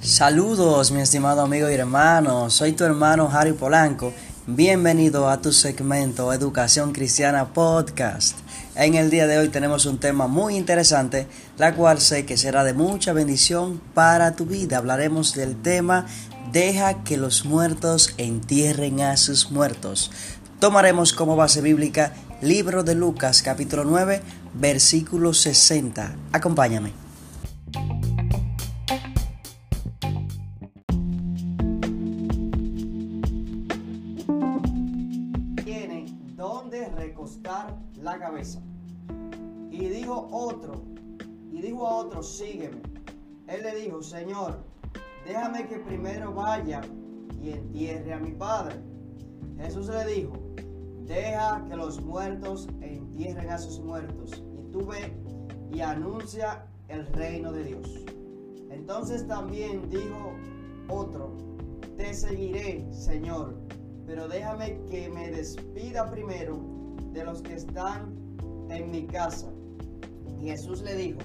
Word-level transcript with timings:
Saludos 0.00 0.90
mi 0.90 1.00
estimado 1.00 1.42
amigo 1.42 1.70
y 1.70 1.74
hermano, 1.74 2.50
soy 2.50 2.72
tu 2.72 2.82
hermano 2.82 3.30
Harry 3.32 3.52
Polanco, 3.52 4.12
bienvenido 4.48 5.28
a 5.28 5.40
tu 5.40 5.52
segmento 5.52 6.32
Educación 6.32 6.92
Cristiana 6.92 7.52
Podcast. 7.52 8.36
En 8.74 8.96
el 8.96 9.10
día 9.10 9.28
de 9.28 9.38
hoy 9.38 9.48
tenemos 9.48 9.86
un 9.86 9.98
tema 9.98 10.26
muy 10.26 10.56
interesante, 10.56 11.28
la 11.56 11.74
cual 11.76 12.00
sé 12.00 12.26
que 12.26 12.36
será 12.36 12.64
de 12.64 12.72
mucha 12.72 13.12
bendición 13.12 13.80
para 13.94 14.34
tu 14.34 14.44
vida. 14.44 14.78
Hablaremos 14.78 15.34
del 15.34 15.54
tema 15.62 16.06
Deja 16.52 17.04
que 17.04 17.16
los 17.16 17.44
muertos 17.44 18.14
entierren 18.16 19.02
a 19.02 19.16
sus 19.16 19.52
muertos. 19.52 20.10
Tomaremos 20.58 21.12
como 21.12 21.36
base 21.36 21.60
bíblica 21.60 22.12
libro 22.40 22.82
de 22.84 22.94
Lucas 22.94 23.42
capítulo 23.42 23.84
9 23.84 24.22
versículo 24.54 25.32
60. 25.32 26.16
Acompáñame. 26.32 26.92
Tiene 35.64 36.06
donde 36.36 36.88
recostar 36.88 37.78
la 38.00 38.18
cabeza. 38.18 38.60
Y 39.70 39.86
dijo 39.88 40.28
otro, 40.32 40.84
y 41.52 41.60
dijo 41.60 41.86
a 41.86 41.94
otro, 41.96 42.22
sígueme. 42.22 42.80
Él 43.46 43.62
le 43.62 43.74
dijo, 43.76 44.02
Señor, 44.02 44.64
déjame 45.24 45.66
que 45.66 45.78
primero 45.78 46.34
vaya 46.34 46.80
y 47.42 47.50
entierre 47.50 48.12
a 48.12 48.18
mi 48.18 48.32
padre. 48.32 48.76
Jesús 49.58 49.88
le 49.88 50.04
dijo, 50.06 50.47
deja 51.08 51.64
que 51.68 51.74
los 51.74 52.00
muertos 52.02 52.68
entierren 52.82 53.50
a 53.50 53.58
sus 53.58 53.80
muertos, 53.80 54.44
y 54.56 54.70
tú 54.70 54.86
ve 54.86 55.16
y 55.72 55.80
anuncia 55.80 56.66
el 56.88 57.06
reino 57.08 57.50
de 57.50 57.64
Dios. 57.64 58.04
Entonces 58.70 59.26
también 59.26 59.88
dijo 59.88 60.32
otro, 60.88 61.32
te 61.96 62.12
seguiré, 62.14 62.86
Señor, 62.92 63.54
pero 64.06 64.28
déjame 64.28 64.80
que 64.90 65.08
me 65.08 65.30
despida 65.30 66.10
primero 66.10 66.58
de 67.12 67.24
los 67.24 67.42
que 67.42 67.54
están 67.54 68.14
en 68.70 68.90
mi 68.90 69.06
casa. 69.06 69.48
Y 70.38 70.46
Jesús 70.46 70.82
le 70.82 70.94
dijo, 70.94 71.18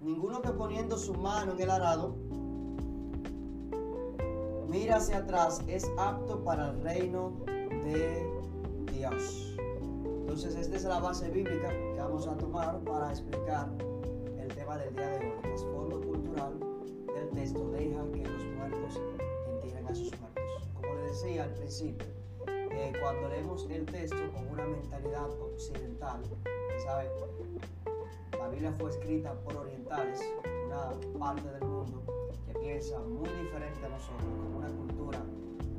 ninguno 0.00 0.42
que 0.42 0.50
poniendo 0.50 0.98
su 0.98 1.14
mano 1.14 1.52
en 1.52 1.60
el 1.60 1.70
arado, 1.70 2.16
mira 4.68 4.96
hacia 4.96 5.18
atrás, 5.18 5.62
es 5.68 5.88
apto 5.96 6.44
para 6.44 6.70
el 6.70 6.80
reino 6.82 7.32
de 7.46 8.37
Dios. 8.98 9.54
Entonces, 10.20 10.56
esta 10.56 10.76
es 10.76 10.82
la 10.82 10.98
base 10.98 11.30
bíblica 11.30 11.68
que 11.68 11.94
vamos 11.98 12.26
a 12.26 12.36
tomar 12.36 12.80
para 12.80 13.10
explicar 13.10 13.68
el 14.40 14.48
tema 14.48 14.76
del 14.76 14.92
día 14.92 15.08
de 15.08 15.18
hoy, 15.18 15.32
el 15.36 15.40
trasfondo 15.42 16.00
cultural 16.00 16.58
del 17.14 17.28
texto, 17.30 17.70
deja 17.70 18.02
que 18.12 18.24
los 18.24 18.44
muertos 18.56 19.00
entierren 19.52 19.86
a 19.86 19.94
sus 19.94 20.10
muertos. 20.18 20.68
Como 20.74 20.94
le 20.94 21.02
decía 21.02 21.44
al 21.44 21.54
principio, 21.54 22.08
eh, 22.48 22.92
cuando 23.00 23.28
leemos 23.28 23.68
el 23.70 23.86
texto 23.86 24.16
con 24.32 24.48
una 24.48 24.66
mentalidad 24.66 25.30
occidental, 25.40 26.20
¿sabe? 26.84 27.08
La 28.36 28.48
Biblia 28.48 28.72
fue 28.72 28.90
escrita 28.90 29.32
por 29.44 29.58
orientales, 29.58 30.20
una 30.66 30.90
parte 31.20 31.48
del 31.48 31.64
mundo 31.64 32.02
que 32.46 32.58
piensa 32.58 32.98
muy 32.98 33.28
diferente 33.28 33.86
a 33.86 33.90
nosotros, 33.90 34.24
con 34.24 34.56
una 34.56 34.68
cultura 34.70 35.20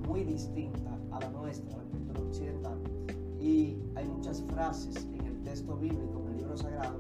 muy 0.07 0.23
distinta 0.23 0.97
a 1.11 1.19
la 1.19 1.29
nuestra, 1.31 1.75
la 1.75 1.83
cultura 1.83 2.21
occidental. 2.21 2.98
Y 3.39 3.77
hay 3.95 4.07
muchas 4.07 4.43
frases 4.43 5.07
en 5.13 5.25
el 5.25 5.43
texto 5.43 5.77
bíblico, 5.77 6.21
en 6.25 6.31
el 6.33 6.37
libro 6.37 6.57
sagrado, 6.57 6.99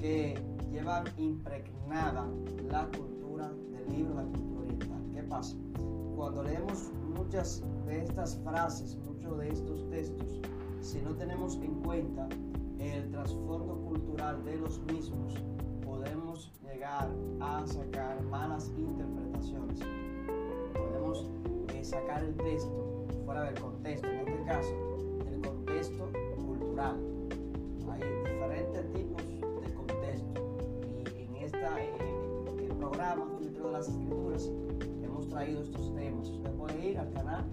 que 0.00 0.38
llevan 0.70 1.04
impregnada 1.18 2.28
la 2.70 2.88
cultura 2.96 3.50
del 3.72 3.96
libro, 3.96 4.14
la 4.14 4.22
cultura 4.22 4.60
oriental. 4.60 5.02
¿Qué 5.12 5.22
pasa? 5.24 5.56
Cuando 6.16 6.42
leemos 6.42 6.92
muchas 7.16 7.62
de 7.86 8.02
estas 8.02 8.38
frases, 8.44 8.96
muchos 9.06 9.38
de 9.38 9.48
estos 9.50 9.90
textos, 9.90 10.40
si 10.80 11.00
no 11.02 11.14
tenemos 11.14 11.56
en 11.56 11.74
cuenta 11.82 12.28
el 12.78 13.10
trasfondo 13.10 13.80
cultural 13.88 14.44
de 14.44 14.56
los 14.58 14.80
mismos, 14.92 15.34
podemos 15.84 16.52
llegar 16.62 17.10
a 17.40 17.66
sacar 17.66 18.22
malas 18.24 18.70
interpretaciones. 18.76 19.80
Podemos 20.74 21.30
eh, 21.72 21.84
sacar 21.84 22.24
el 22.24 22.36
texto 22.36 23.06
fuera 23.24 23.44
del 23.44 23.60
contexto, 23.60 24.06
en 24.08 24.28
este 24.28 24.44
caso, 24.44 25.03
Hay 26.76 28.00
diferentes 28.00 28.92
tipos 28.92 29.22
de 29.28 29.74
contexto 29.74 30.40
y 31.16 31.22
en 31.22 31.36
esta, 31.36 31.80
eh, 31.80 31.94
el 32.58 32.76
programa 32.76 33.28
Filtro 33.38 33.68
de 33.68 33.72
las 33.74 33.86
Escrituras 33.86 34.50
hemos 35.00 35.28
traído 35.28 35.62
estos 35.62 35.94
temas. 35.94 36.28
Usted 36.30 36.50
puede 36.54 36.90
ir 36.90 36.98
al 36.98 37.12
canal 37.12 37.44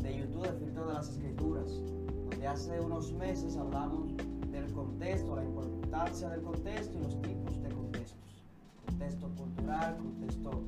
de 0.00 0.16
YouTube 0.16 0.46
de 0.46 0.52
Filtro 0.60 0.86
de 0.86 0.94
las 0.94 1.08
Escrituras, 1.08 1.82
donde 2.30 2.46
hace 2.46 2.80
unos 2.80 3.12
meses 3.14 3.56
hablamos 3.56 4.16
del 4.52 4.72
contexto, 4.72 5.34
la 5.34 5.44
importancia 5.44 6.28
del 6.28 6.42
contexto 6.42 6.98
y 6.98 7.02
los 7.02 7.20
tipos 7.20 7.60
de 7.64 7.68
contextos. 7.68 8.44
Contexto 8.86 9.28
cultural, 9.36 9.96
contexto 9.96 10.62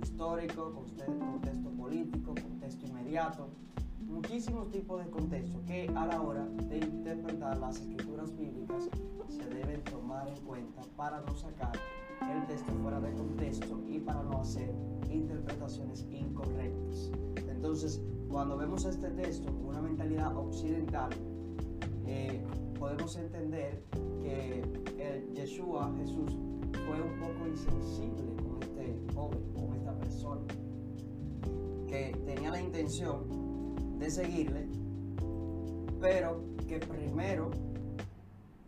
histórico, 0.00 0.72
contexto 0.74 1.70
político, 1.70 2.34
contexto 2.40 2.86
inmediato, 2.86 3.48
muchísimos 4.12 4.70
tipos 4.70 5.04
de 5.04 5.10
contextos 5.10 5.62
que 5.66 5.88
a 5.94 6.06
la 6.06 6.20
hora 6.20 6.46
de 6.68 6.78
interpretar 6.78 7.58
las 7.58 7.80
escrituras 7.80 8.36
bíblicas 8.36 8.88
se 9.28 9.44
deben 9.46 9.82
tomar 9.84 10.28
en 10.28 10.36
cuenta 10.44 10.82
para 10.96 11.20
no 11.22 11.34
sacar 11.34 11.72
el 12.20 12.46
texto 12.46 12.72
fuera 12.82 13.00
de 13.00 13.12
contexto 13.12 13.80
y 13.88 13.98
para 13.98 14.22
no 14.22 14.40
hacer 14.40 14.72
interpretaciones 15.10 16.06
incorrectas. 16.10 17.10
Entonces, 17.48 18.00
cuando 18.28 18.56
vemos 18.56 18.84
este 18.84 19.08
texto 19.10 19.52
con 19.52 19.66
una 19.66 19.82
mentalidad 19.82 20.36
occidental, 20.36 21.10
eh, 22.06 22.44
podemos 22.78 23.16
entender 23.16 23.82
que 24.22 24.62
el 24.98 25.32
Yeshua, 25.34 25.92
Jesús, 25.98 26.32
fue 26.86 27.00
un 27.00 27.18
poco 27.18 27.48
insensible 27.48 28.36
con 28.36 28.62
este 28.62 29.14
joven, 29.14 29.40
con 29.54 29.76
esta 29.76 29.94
persona, 29.98 30.42
que 31.86 32.16
tenía 32.24 32.50
la 32.50 32.60
intención 32.60 33.41
de 33.98 34.10
seguirle, 34.10 34.66
pero 36.00 36.40
que 36.68 36.78
primero 36.78 37.50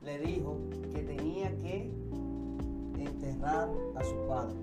le 0.02 0.18
dijo 0.18 0.56
que 0.92 1.02
tenía 1.02 1.56
que 1.58 1.90
enterrar 2.98 3.68
a 3.96 4.04
su 4.04 4.16
padre. 4.28 4.54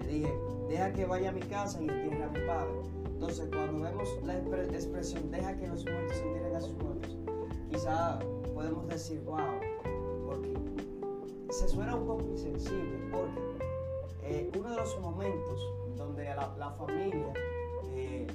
Le 0.00 0.08
dije, 0.08 0.34
deja 0.68 0.92
que 0.92 1.04
vaya 1.04 1.30
a 1.30 1.32
mi 1.32 1.40
casa 1.42 1.80
y 1.80 1.88
entierre 1.88 2.24
a 2.24 2.28
mi 2.28 2.40
padre. 2.46 2.72
Entonces, 3.06 3.48
cuando 3.50 3.84
vemos 3.84 4.08
la 4.24 4.38
expresión, 4.38 5.30
deja 5.30 5.56
que 5.56 5.66
los 5.68 5.84
muertos 5.84 6.18
entierren 6.18 6.56
a 6.56 6.60
sus 6.60 6.74
muertos, 6.74 7.16
quizá 7.70 8.18
podemos 8.54 8.86
decir, 8.88 9.20
wow, 9.24 9.38
porque 10.26 10.54
se 11.50 11.68
suena 11.68 11.94
un 11.94 12.06
poco 12.06 12.22
insensible, 12.22 12.98
porque 13.10 13.40
eh, 14.24 14.50
uno 14.58 14.70
de 14.70 14.76
los 14.76 15.00
momentos 15.00 15.60
donde 15.96 16.24
la, 16.24 16.70
familia 16.78 17.32
eh, 17.92 18.26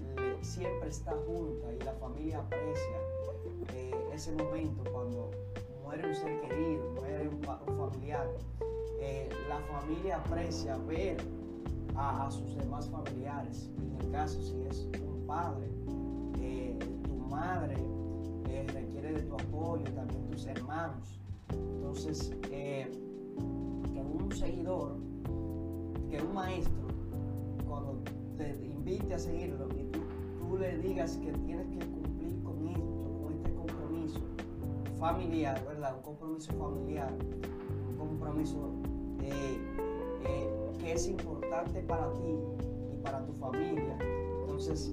siempre 0.41 0.89
está 0.89 1.15
junta 1.25 1.73
y 1.73 1.79
la 1.83 1.93
familia 1.93 2.39
aprecia 2.39 2.97
eh, 3.73 3.91
ese 4.13 4.31
momento 4.33 4.83
cuando 4.91 5.31
muere 5.83 6.07
un 6.07 6.15
ser 6.15 6.39
querido, 6.41 6.89
muere 6.95 7.29
un, 7.29 7.41
familiar, 7.41 8.29
la 9.47 9.59
familia 9.61 10.17
aprecia 10.17 10.77
ver 10.77 11.17
a, 11.95 12.29
sus 12.29 12.55
demás 12.55 12.89
familiares, 12.89 13.69
en 13.77 14.05
el 14.05 14.11
caso 14.11 14.41
si 14.41 14.61
es 14.63 14.87
un 15.01 15.25
padre, 15.25 15.67
tu 17.03 17.15
madre, 17.29 17.75
requiere 18.73 19.13
de 19.13 19.21
tu 19.23 19.35
apoyo, 19.35 19.83
también 19.93 20.29
tus 20.29 20.45
hermanos. 20.45 21.19
Entonces, 21.51 22.31
eh, 22.51 22.91
que 23.93 24.01
un 24.01 24.31
seguidor, 24.31 24.95
que 26.09 26.21
un 26.21 26.33
maestro, 26.33 26.87
cuando 27.67 28.01
te 28.37 28.49
invite 28.65 29.13
a 29.13 29.19
seguirlo 29.19 29.67
tú, 30.49 30.57
le 30.57 30.77
digas 30.77 31.17
que 31.17 31.31
tienes 31.31 31.67
que 31.67 31.79
cumplir 31.79 32.43
con 32.43 32.67
esto, 32.67 33.19
con 33.23 33.33
este 33.33 33.53
compromiso 33.53 34.19
familiar, 34.99 35.63
¿verdad? 35.65 35.95
Un 35.97 36.01
compromiso 36.03 36.53
familiar, 36.53 37.13
un 37.89 37.97
compromiso 37.97 38.71
eh, 39.21 39.57
eh, 40.25 40.49
que 40.79 40.93
es 40.93 41.07
importante 41.07 41.81
para 41.81 42.11
ti 42.13 42.35
y 42.93 42.97
para 42.97 43.25
tu 43.25 43.33
familia. 43.33 43.97
Entonces, 44.41 44.91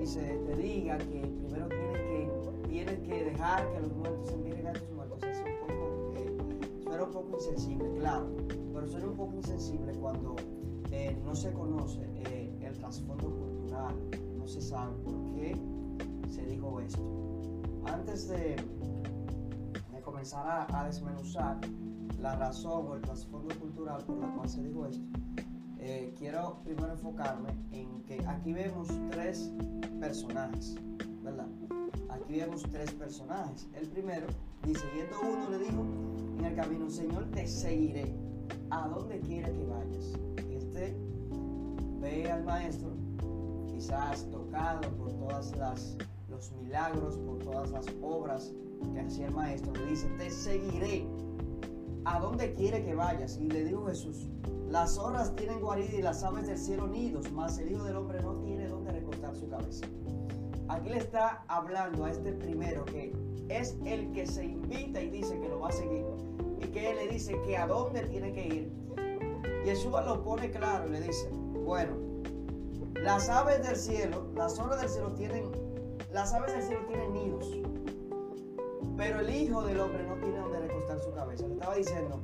y 0.00 0.06
se 0.06 0.20
te 0.20 0.56
diga 0.56 0.96
que 0.98 1.20
primero 1.20 1.68
tienes 1.68 1.96
que 1.96 2.48
tienes 2.68 2.98
que 3.00 3.24
dejar 3.24 3.72
que 3.72 3.80
los 3.80 3.92
muertos 3.92 4.30
entierren 4.32 4.68
a 4.68 4.72
tus 4.72 4.90
muertos. 4.90 5.18
Es 5.24 5.38
un 5.38 5.66
poco, 5.66 6.12
eh, 6.16 6.36
suena 6.82 7.04
un 7.04 7.10
poco 7.10 7.34
insensible, 7.34 7.90
claro, 7.98 8.26
pero 8.72 8.86
suena 8.86 9.06
un 9.06 9.16
poco 9.16 9.34
insensible 9.34 9.92
cuando 9.94 10.36
eh, 10.90 11.16
no 11.24 11.34
se 11.34 11.52
conoce 11.52 12.00
eh, 12.26 12.56
el 12.60 12.78
trasfondo 12.78 13.30
cultural, 13.30 13.94
se 14.48 14.60
sabe 14.62 14.94
por 15.04 15.34
qué 15.34 15.54
se 16.30 16.44
dijo 16.46 16.80
esto. 16.80 17.02
Antes 17.84 18.28
de, 18.28 18.56
de 19.92 20.02
comenzar 20.02 20.66
a, 20.72 20.84
desmenuzar 20.84 21.60
la 22.20 22.34
razón 22.36 22.86
o 22.88 22.94
el 22.94 23.02
trasfondo 23.02 23.54
cultural 23.58 24.02
por 24.04 24.18
la 24.18 24.34
cual 24.34 24.48
se 24.48 24.62
dijo 24.62 24.86
esto, 24.86 25.04
eh, 25.78 26.14
quiero 26.18 26.60
primero 26.64 26.92
enfocarme 26.92 27.50
en 27.72 28.02
que 28.04 28.24
aquí 28.26 28.52
vemos 28.52 28.88
tres 29.10 29.52
personajes, 30.00 30.76
¿verdad? 31.22 31.46
Aquí 32.08 32.38
vemos 32.38 32.62
tres 32.70 32.92
personajes. 32.92 33.68
El 33.74 33.86
primero 33.88 34.26
dice, 34.64 34.84
yendo 34.96 35.20
uno 35.20 35.50
le 35.50 35.58
dijo, 35.58 35.84
en 36.38 36.44
el 36.44 36.54
camino, 36.56 36.90
Señor, 36.90 37.30
te 37.30 37.46
seguiré 37.46 38.14
a 38.70 38.88
donde 38.88 39.20
quiera 39.20 39.48
que 39.50 39.64
vayas. 39.66 40.12
Este 40.50 40.96
ve 42.00 42.30
al 42.30 42.44
maestro, 42.44 42.90
quizás 43.78 44.28
tocado 44.32 44.80
por 44.96 45.12
todas 45.12 45.56
las 45.56 45.96
los 46.28 46.52
milagros, 46.52 47.16
por 47.18 47.38
todas 47.38 47.70
las 47.70 47.86
obras 48.02 48.52
que 48.92 49.00
hacía 49.00 49.26
el 49.26 49.34
maestro, 49.34 49.72
le 49.72 49.86
dice, 49.86 50.08
te 50.18 50.30
seguiré 50.30 51.06
a 52.04 52.18
donde 52.18 52.54
quiere 52.54 52.84
que 52.84 52.94
vayas. 52.94 53.38
Y 53.38 53.48
le 53.48 53.64
dijo 53.64 53.86
Jesús, 53.86 54.28
las 54.68 54.96
zorras 54.96 55.34
tienen 55.36 55.60
guarida 55.60 55.94
y 55.96 56.02
las 56.02 56.22
aves 56.24 56.46
del 56.46 56.58
cielo 56.58 56.86
nidos, 56.86 57.30
mas 57.32 57.58
el 57.58 57.70
Hijo 57.70 57.84
del 57.84 57.96
Hombre 57.96 58.20
no 58.20 58.34
tiene 58.40 58.68
donde 58.68 58.92
recostar 58.92 59.34
su 59.34 59.48
cabeza. 59.48 59.86
Aquí 60.68 60.90
le 60.90 60.98
está 60.98 61.44
hablando 61.48 62.04
a 62.04 62.10
este 62.10 62.32
primero 62.32 62.84
que 62.84 63.14
es 63.48 63.78
el 63.86 64.12
que 64.12 64.26
se 64.26 64.44
invita 64.44 65.00
y 65.00 65.08
dice 65.08 65.40
que 65.40 65.48
lo 65.48 65.60
va 65.60 65.68
a 65.68 65.72
seguir. 65.72 66.04
Y 66.60 66.66
que 66.66 66.90
él 66.90 66.96
le 66.96 67.08
dice 67.08 67.40
que 67.46 67.56
a 67.56 67.66
dónde 67.66 68.02
tiene 68.02 68.32
que 68.32 68.46
ir. 68.46 68.72
Yeshua 69.64 70.02
lo 70.02 70.22
pone 70.22 70.50
claro 70.50 70.88
le 70.88 71.00
dice, 71.00 71.30
bueno, 71.64 72.07
las 72.94 73.28
aves 73.28 73.62
del 73.62 73.76
cielo, 73.76 74.26
las 74.34 74.56
zorras 74.56 74.80
del 74.80 74.90
cielo 74.90 75.12
tienen 75.12 75.68
las 76.12 76.32
aves 76.32 76.52
del 76.54 76.62
cielo 76.62 76.80
tienen 76.86 77.12
nidos, 77.12 77.46
pero 78.96 79.20
el 79.20 79.28
Hijo 79.28 79.62
del 79.62 79.78
Hombre 79.78 80.04
no 80.04 80.14
tiene 80.14 80.38
donde 80.38 80.60
recostar 80.60 80.98
su 81.00 81.12
cabeza. 81.12 81.46
Le 81.46 81.54
estaba 81.54 81.74
diciendo, 81.74 82.20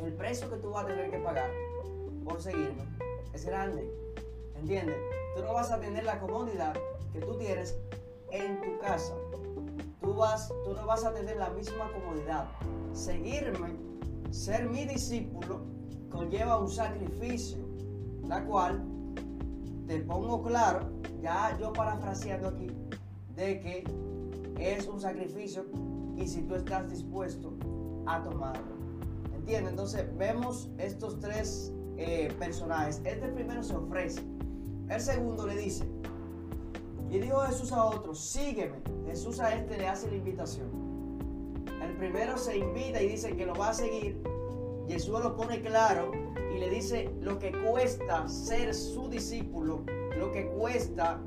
el 0.00 0.12
precio 0.12 0.50
que 0.50 0.56
tú 0.56 0.70
vas 0.70 0.84
a 0.84 0.88
tener 0.88 1.10
que 1.10 1.18
pagar 1.18 1.50
por 2.24 2.42
seguirme 2.42 2.84
es 3.32 3.46
grande. 3.46 3.90
¿Entiendes? 4.54 4.96
Tú 5.34 5.42
no 5.42 5.54
vas 5.54 5.70
a 5.70 5.80
tener 5.80 6.04
la 6.04 6.20
comodidad 6.20 6.74
que 7.12 7.20
tú 7.20 7.38
tienes 7.38 7.78
en 8.30 8.60
tu 8.60 8.78
casa. 8.80 9.14
Tú, 10.02 10.14
vas, 10.14 10.52
tú 10.64 10.74
no 10.74 10.86
vas 10.86 11.04
a 11.04 11.14
tener 11.14 11.38
la 11.38 11.48
misma 11.50 11.90
comodidad. 11.90 12.48
Seguirme, 12.92 13.76
ser 14.30 14.68
mi 14.68 14.84
discípulo, 14.84 15.62
conlleva 16.10 16.58
un 16.58 16.70
sacrificio, 16.70 17.58
la 18.26 18.44
cual 18.44 18.84
te 19.90 19.98
pongo 19.98 20.40
claro, 20.40 20.88
ya 21.20 21.58
yo 21.58 21.72
parafraseando 21.72 22.46
aquí, 22.46 22.68
de 23.34 23.58
que 23.58 23.84
es 24.60 24.86
un 24.86 25.00
sacrificio 25.00 25.66
y 26.16 26.28
si 26.28 26.42
tú 26.42 26.54
estás 26.54 26.88
dispuesto 26.88 27.54
a 28.06 28.22
tomarlo. 28.22 28.76
¿Entiendes? 29.34 29.70
Entonces 29.70 30.06
vemos 30.16 30.70
estos 30.78 31.18
tres 31.18 31.72
eh, 31.96 32.32
personajes. 32.38 33.02
Este 33.04 33.26
primero 33.30 33.64
se 33.64 33.74
ofrece. 33.74 34.22
El 34.88 35.00
segundo 35.00 35.44
le 35.44 35.56
dice, 35.56 35.84
y 37.10 37.18
dijo 37.18 37.40
Jesús 37.40 37.72
a 37.72 37.84
otro, 37.84 38.14
sígueme. 38.14 38.76
Jesús 39.06 39.40
a 39.40 39.56
este 39.56 39.76
le 39.76 39.88
hace 39.88 40.08
la 40.08 40.18
invitación. 40.18 40.68
El 41.82 41.96
primero 41.96 42.38
se 42.38 42.58
invita 42.58 43.02
y 43.02 43.08
dice 43.08 43.36
que 43.36 43.44
lo 43.44 43.54
va 43.56 43.70
a 43.70 43.74
seguir. 43.74 44.22
Jesús 44.86 45.20
lo 45.20 45.34
pone 45.34 45.60
claro 45.62 46.12
le 46.60 46.68
dice 46.68 47.10
lo 47.22 47.38
que 47.38 47.52
cuesta 47.52 48.28
ser 48.28 48.74
su 48.74 49.08
discípulo, 49.08 49.82
lo 50.18 50.30
que 50.30 50.46
cuesta 50.50 51.18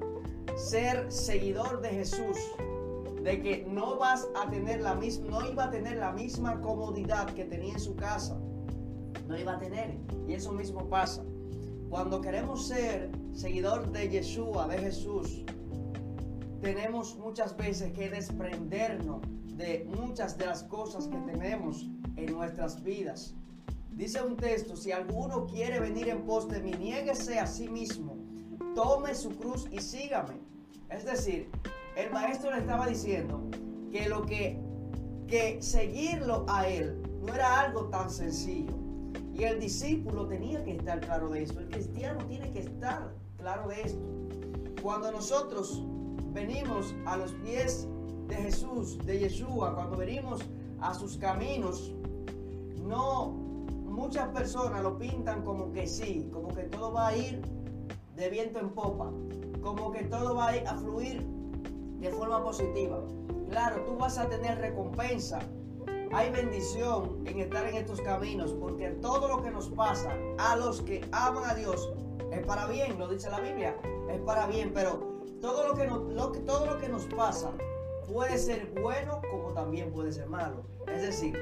ser 0.55 1.11
seguidor 1.11 1.81
de 1.81 1.89
Jesús, 1.89 2.37
de 3.23 3.41
que 3.41 3.65
no 3.67 3.97
vas 3.97 4.27
a 4.39 4.47
tener 4.51 4.81
la 4.81 4.93
misma, 4.93 5.27
no 5.31 5.49
iba 5.49 5.65
a 5.65 5.71
tener 5.71 5.97
la 5.97 6.11
misma 6.11 6.61
comodidad 6.61 7.33
que 7.33 7.45
tenía 7.45 7.73
en 7.73 7.79
su 7.79 7.95
casa, 7.95 8.39
no 9.27 9.35
iba 9.35 9.53
a 9.53 9.57
tener. 9.57 9.97
Y 10.27 10.33
eso 10.33 10.51
mismo 10.51 10.87
pasa. 10.87 11.23
Cuando 11.89 12.21
queremos 12.21 12.67
ser 12.67 13.09
seguidor 13.33 13.91
de 13.91 14.09
Yeshua, 14.09 14.67
de 14.67 14.77
Jesús, 14.77 15.43
tenemos 16.61 17.17
muchas 17.17 17.57
veces 17.57 17.91
que 17.93 18.07
desprendernos 18.07 19.21
de 19.55 19.89
muchas 19.97 20.37
de 20.37 20.45
las 20.45 20.63
cosas 20.63 21.07
que 21.07 21.17
tenemos 21.17 21.89
en 22.17 22.33
nuestras 22.33 22.83
vidas. 22.83 23.35
Dice 23.95 24.23
un 24.23 24.35
texto, 24.35 24.75
si 24.75 24.91
alguno 24.91 25.45
quiere 25.45 25.79
venir 25.79 26.09
en 26.09 26.23
pos 26.23 26.49
de 26.49 26.59
mí, 26.59 26.71
niéguese 26.71 27.39
a 27.39 27.45
sí 27.45 27.69
mismo, 27.69 28.17
tome 28.73 29.13
su 29.13 29.29
cruz 29.29 29.67
y 29.71 29.79
sígame. 29.79 30.39
Es 30.89 31.05
decir, 31.05 31.51
el 31.95 32.11
maestro 32.11 32.51
le 32.51 32.59
estaba 32.59 32.87
diciendo 32.87 33.49
que 33.91 34.09
lo 34.09 34.25
que, 34.25 34.59
que 35.27 35.61
seguirlo 35.61 36.43
a 36.49 36.67
él 36.67 37.03
no 37.21 37.35
era 37.35 37.59
algo 37.59 37.85
tan 37.89 38.09
sencillo. 38.09 38.73
Y 39.31 39.43
el 39.43 39.59
discípulo 39.59 40.27
tenía 40.27 40.63
que 40.63 40.71
estar 40.71 40.99
claro 40.99 41.29
de 41.29 41.43
esto. 41.43 41.59
El 41.59 41.69
cristiano 41.69 42.25
tiene 42.25 42.51
que 42.51 42.59
estar 42.59 43.13
claro 43.37 43.67
de 43.67 43.81
esto. 43.81 44.01
Cuando 44.81 45.11
nosotros 45.11 45.83
venimos 46.33 46.95
a 47.05 47.17
los 47.17 47.31
pies 47.33 47.87
de 48.27 48.35
Jesús, 48.35 48.97
de 49.05 49.19
Yeshua, 49.19 49.75
cuando 49.75 49.97
venimos 49.97 50.41
a 50.81 50.95
sus 50.95 51.17
caminos, 51.17 51.93
no 52.81 53.42
muchas 53.93 54.27
personas 54.29 54.81
lo 54.81 54.97
pintan 54.97 55.43
como 55.43 55.71
que 55.71 55.85
sí, 55.85 56.27
como 56.33 56.49
que 56.49 56.63
todo 56.63 56.91
va 56.91 57.09
a 57.09 57.15
ir 57.15 57.41
de 58.15 58.29
viento 58.29 58.59
en 58.59 58.71
popa, 58.71 59.11
como 59.61 59.91
que 59.91 60.03
todo 60.05 60.35
va 60.35 60.49
a, 60.49 60.57
ir 60.57 60.67
a 60.67 60.75
fluir 60.75 61.23
de 61.99 62.09
forma 62.11 62.43
positiva. 62.43 62.99
Claro, 63.49 63.83
tú 63.85 63.95
vas 63.95 64.17
a 64.17 64.27
tener 64.27 64.57
recompensa. 64.57 65.39
Hay 66.11 66.31
bendición 66.31 67.23
en 67.25 67.39
estar 67.39 67.67
en 67.67 67.75
estos 67.75 68.01
caminos, 68.01 68.53
porque 68.53 68.89
todo 69.01 69.27
lo 69.27 69.43
que 69.43 69.51
nos 69.51 69.69
pasa 69.69 70.11
a 70.37 70.55
los 70.55 70.81
que 70.81 71.07
aman 71.11 71.49
a 71.49 71.55
Dios 71.55 71.91
es 72.31 72.45
para 72.45 72.67
bien, 72.67 72.97
lo 72.97 73.07
dice 73.07 73.29
la 73.29 73.39
Biblia, 73.39 73.77
es 74.09 74.19
para 74.21 74.47
bien, 74.47 74.71
pero 74.73 75.13
todo 75.39 75.67
lo 75.67 75.75
que 75.75 75.83
que, 75.83 76.39
todo 76.45 76.65
lo 76.65 76.79
que 76.79 76.89
nos 76.89 77.05
pasa 77.07 77.51
puede 78.11 78.37
ser 78.37 78.71
bueno 78.81 79.21
como 79.29 79.53
también 79.53 79.91
puede 79.91 80.11
ser 80.11 80.27
malo. 80.27 80.63
Es 80.87 81.01
decir, 81.01 81.35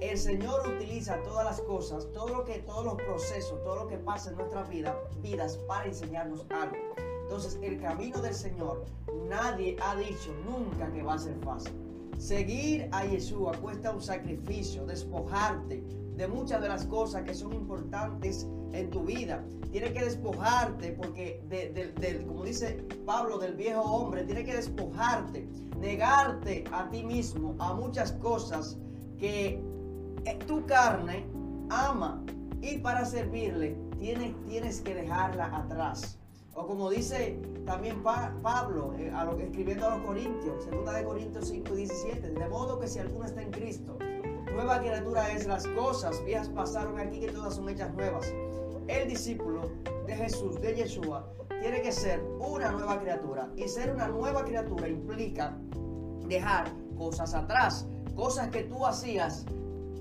el 0.00 0.18
Señor 0.18 0.60
utiliza 0.68 1.22
todas 1.22 1.44
las 1.44 1.60
cosas, 1.62 2.06
todo 2.12 2.28
lo 2.28 2.44
que, 2.44 2.58
todos 2.60 2.84
los 2.84 2.94
procesos, 2.94 3.62
todo 3.62 3.76
lo 3.76 3.86
que 3.86 3.98
pasa 3.98 4.30
en 4.30 4.36
nuestra 4.36 4.62
vida, 4.64 4.98
vidas 5.22 5.56
para 5.68 5.86
enseñarnos 5.86 6.46
algo. 6.50 6.76
Entonces, 7.22 7.58
el 7.62 7.80
camino 7.80 8.20
del 8.20 8.34
Señor, 8.34 8.84
nadie 9.28 9.76
ha 9.82 9.96
dicho 9.96 10.32
nunca 10.44 10.92
que 10.92 11.02
va 11.02 11.14
a 11.14 11.18
ser 11.18 11.36
fácil. 11.40 11.72
Seguir 12.18 12.88
a 12.92 13.04
Yeshua 13.04 13.52
cuesta 13.58 13.90
un 13.90 14.00
sacrificio, 14.00 14.86
despojarte 14.86 15.82
de 16.16 16.28
muchas 16.28 16.62
de 16.62 16.68
las 16.68 16.86
cosas 16.86 17.24
que 17.24 17.34
son 17.34 17.52
importantes 17.52 18.46
en 18.72 18.90
tu 18.90 19.02
vida. 19.04 19.44
Tienes 19.70 19.92
que 19.92 20.04
despojarte 20.04 20.92
porque, 20.92 21.42
como 22.26 22.44
dice 22.44 22.86
Pablo, 23.04 23.38
del 23.38 23.54
viejo 23.54 23.82
hombre, 23.82 24.24
tienes 24.24 24.44
que 24.44 24.54
despojarte, 24.54 25.48
negarte 25.78 26.64
a 26.72 26.88
ti 26.88 27.02
mismo 27.02 27.54
a 27.58 27.74
muchas 27.74 28.12
cosas 28.12 28.78
que 29.18 29.62
tu 30.34 30.64
carne 30.66 31.26
ama 31.70 32.22
y 32.60 32.78
para 32.78 33.04
servirle 33.04 33.76
tienes, 33.98 34.34
tienes 34.46 34.80
que 34.80 34.94
dejarla 34.94 35.56
atrás. 35.56 36.18
O 36.54 36.66
como 36.66 36.90
dice 36.90 37.38
también 37.66 38.02
Pablo 38.02 38.94
eh, 38.98 39.12
escribiendo 39.40 39.86
a 39.86 39.96
los 39.96 40.06
Corintios, 40.06 40.64
segunda 40.64 40.92
de 40.92 41.04
Corintios 41.04 41.48
5, 41.48 41.74
17, 41.74 42.30
de 42.30 42.48
modo 42.48 42.80
que 42.80 42.88
si 42.88 42.98
alguno 42.98 43.26
está 43.26 43.42
en 43.42 43.50
Cristo, 43.50 43.98
nueva 44.56 44.78
criatura 44.78 45.30
es, 45.32 45.46
las 45.46 45.66
cosas 45.68 46.24
viejas 46.24 46.48
pasaron 46.48 46.98
aquí 46.98 47.20
que 47.20 47.30
todas 47.30 47.54
son 47.54 47.68
hechas 47.68 47.92
nuevas. 47.94 48.32
El 48.88 49.08
discípulo 49.08 49.70
de 50.06 50.16
Jesús, 50.16 50.60
de 50.60 50.74
Yeshua, 50.74 51.28
tiene 51.60 51.82
que 51.82 51.92
ser 51.92 52.22
una 52.40 52.70
nueva 52.72 52.98
criatura. 52.98 53.50
Y 53.56 53.68
ser 53.68 53.92
una 53.92 54.08
nueva 54.08 54.44
criatura 54.44 54.88
implica 54.88 55.56
dejar 56.26 56.72
cosas 56.96 57.34
atrás, 57.34 57.86
cosas 58.14 58.48
que 58.48 58.62
tú 58.64 58.86
hacías 58.86 59.44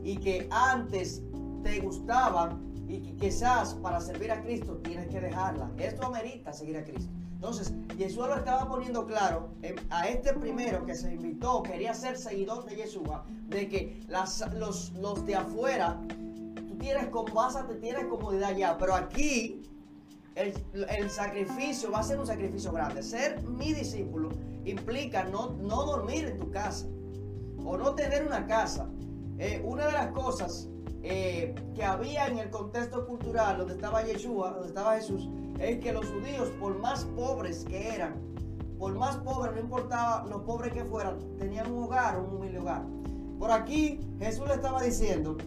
y 0.06 0.18
que 0.18 0.48
antes 0.52 1.24
te 1.64 1.80
gustaban 1.80 2.64
y 2.88 3.00
que 3.00 3.16
quizás 3.16 3.74
para 3.74 4.00
servir 4.00 4.32
a 4.32 4.42
Cristo 4.42 4.78
tienes 4.84 5.08
que 5.08 5.20
dejarla. 5.20 5.72
Esto 5.78 6.06
amerita 6.06 6.54
seguir 6.54 6.78
a 6.78 6.84
Cristo. 6.84 7.12
Entonces, 7.34 7.74
Jesús 7.98 8.28
lo 8.28 8.36
estaba 8.36 8.68
poniendo 8.68 9.06
claro 9.06 9.50
a 9.90 10.08
este 10.08 10.34
primero 10.34 10.86
que 10.86 10.94
se 10.96 11.14
invitó, 11.14 11.64
quería 11.64 11.94
ser 11.94 12.18
seguidor 12.18 12.66
de 12.66 12.76
Yeshua, 12.76 13.26
de 13.48 13.68
que 13.68 14.00
los, 14.54 14.92
los 14.94 15.26
de 15.26 15.36
afuera, 15.36 16.00
tú 16.56 16.78
tienes, 16.78 17.10
vas 17.34 17.56
a, 17.56 17.68
tienes 17.68 18.06
comodidad 18.06 18.56
ya, 18.56 18.78
pero 18.78 18.94
aquí 18.94 19.64
el, 20.36 20.54
el, 20.74 21.10
sacrificio 21.10 21.92
va 21.92 22.00
a 22.00 22.04
ser 22.04 22.20
un 22.20 22.28
sacrificio 22.28 22.72
grande. 22.72 23.02
Ser 23.02 23.42
mi 23.44 23.74
discípulo 23.74 24.30
implica 24.64 25.24
no, 25.24 25.52
no 25.52 25.84
dormir 25.84 26.26
en 26.26 26.38
tu 26.38 26.52
casa 26.52 26.86
o 27.66 27.76
no 27.78 27.96
tener 27.96 28.26
una 28.26 28.46
casa. 28.46 28.88
Eh, 29.38 29.62
una 29.66 29.88
de 29.88 29.92
las 29.92 30.08
cosas 30.12 30.70
eh, 31.04 31.54
que 31.76 31.84
había 31.84 32.28
en 32.28 32.40
el 32.40 32.50
contexto 32.50 33.06
cultural 33.06 33.58
donde 33.58 33.74
estaba 33.74 34.04
Yeshua, 34.04 34.52
donde 34.52 34.68
estaba 34.70 34.96
Jesús, 34.96 35.30
es 35.60 35.80
que 35.80 35.92
los 35.94 36.06
judíos, 36.08 36.50
por 36.60 36.78
más 36.80 37.06
pobres 37.16 37.66
que 37.66 37.90
eran, 37.90 38.16
por 38.80 38.96
más 38.96 39.18
pobres, 39.18 39.54
no 39.54 39.62
importaba 39.62 40.26
los 40.28 40.42
pobres 40.42 40.74
que 40.74 40.84
fueran, 40.86 41.20
tenían 41.38 41.72
un 41.72 41.84
hogar, 41.84 42.20
un 42.20 42.36
humilde 42.36 42.60
hogar. 42.60 42.84
Por 43.40 43.52
aquí 43.52 44.00
Jesús 44.20 44.48
le 44.48 44.56
estaba 44.56 44.82
diciendo, 44.82 45.38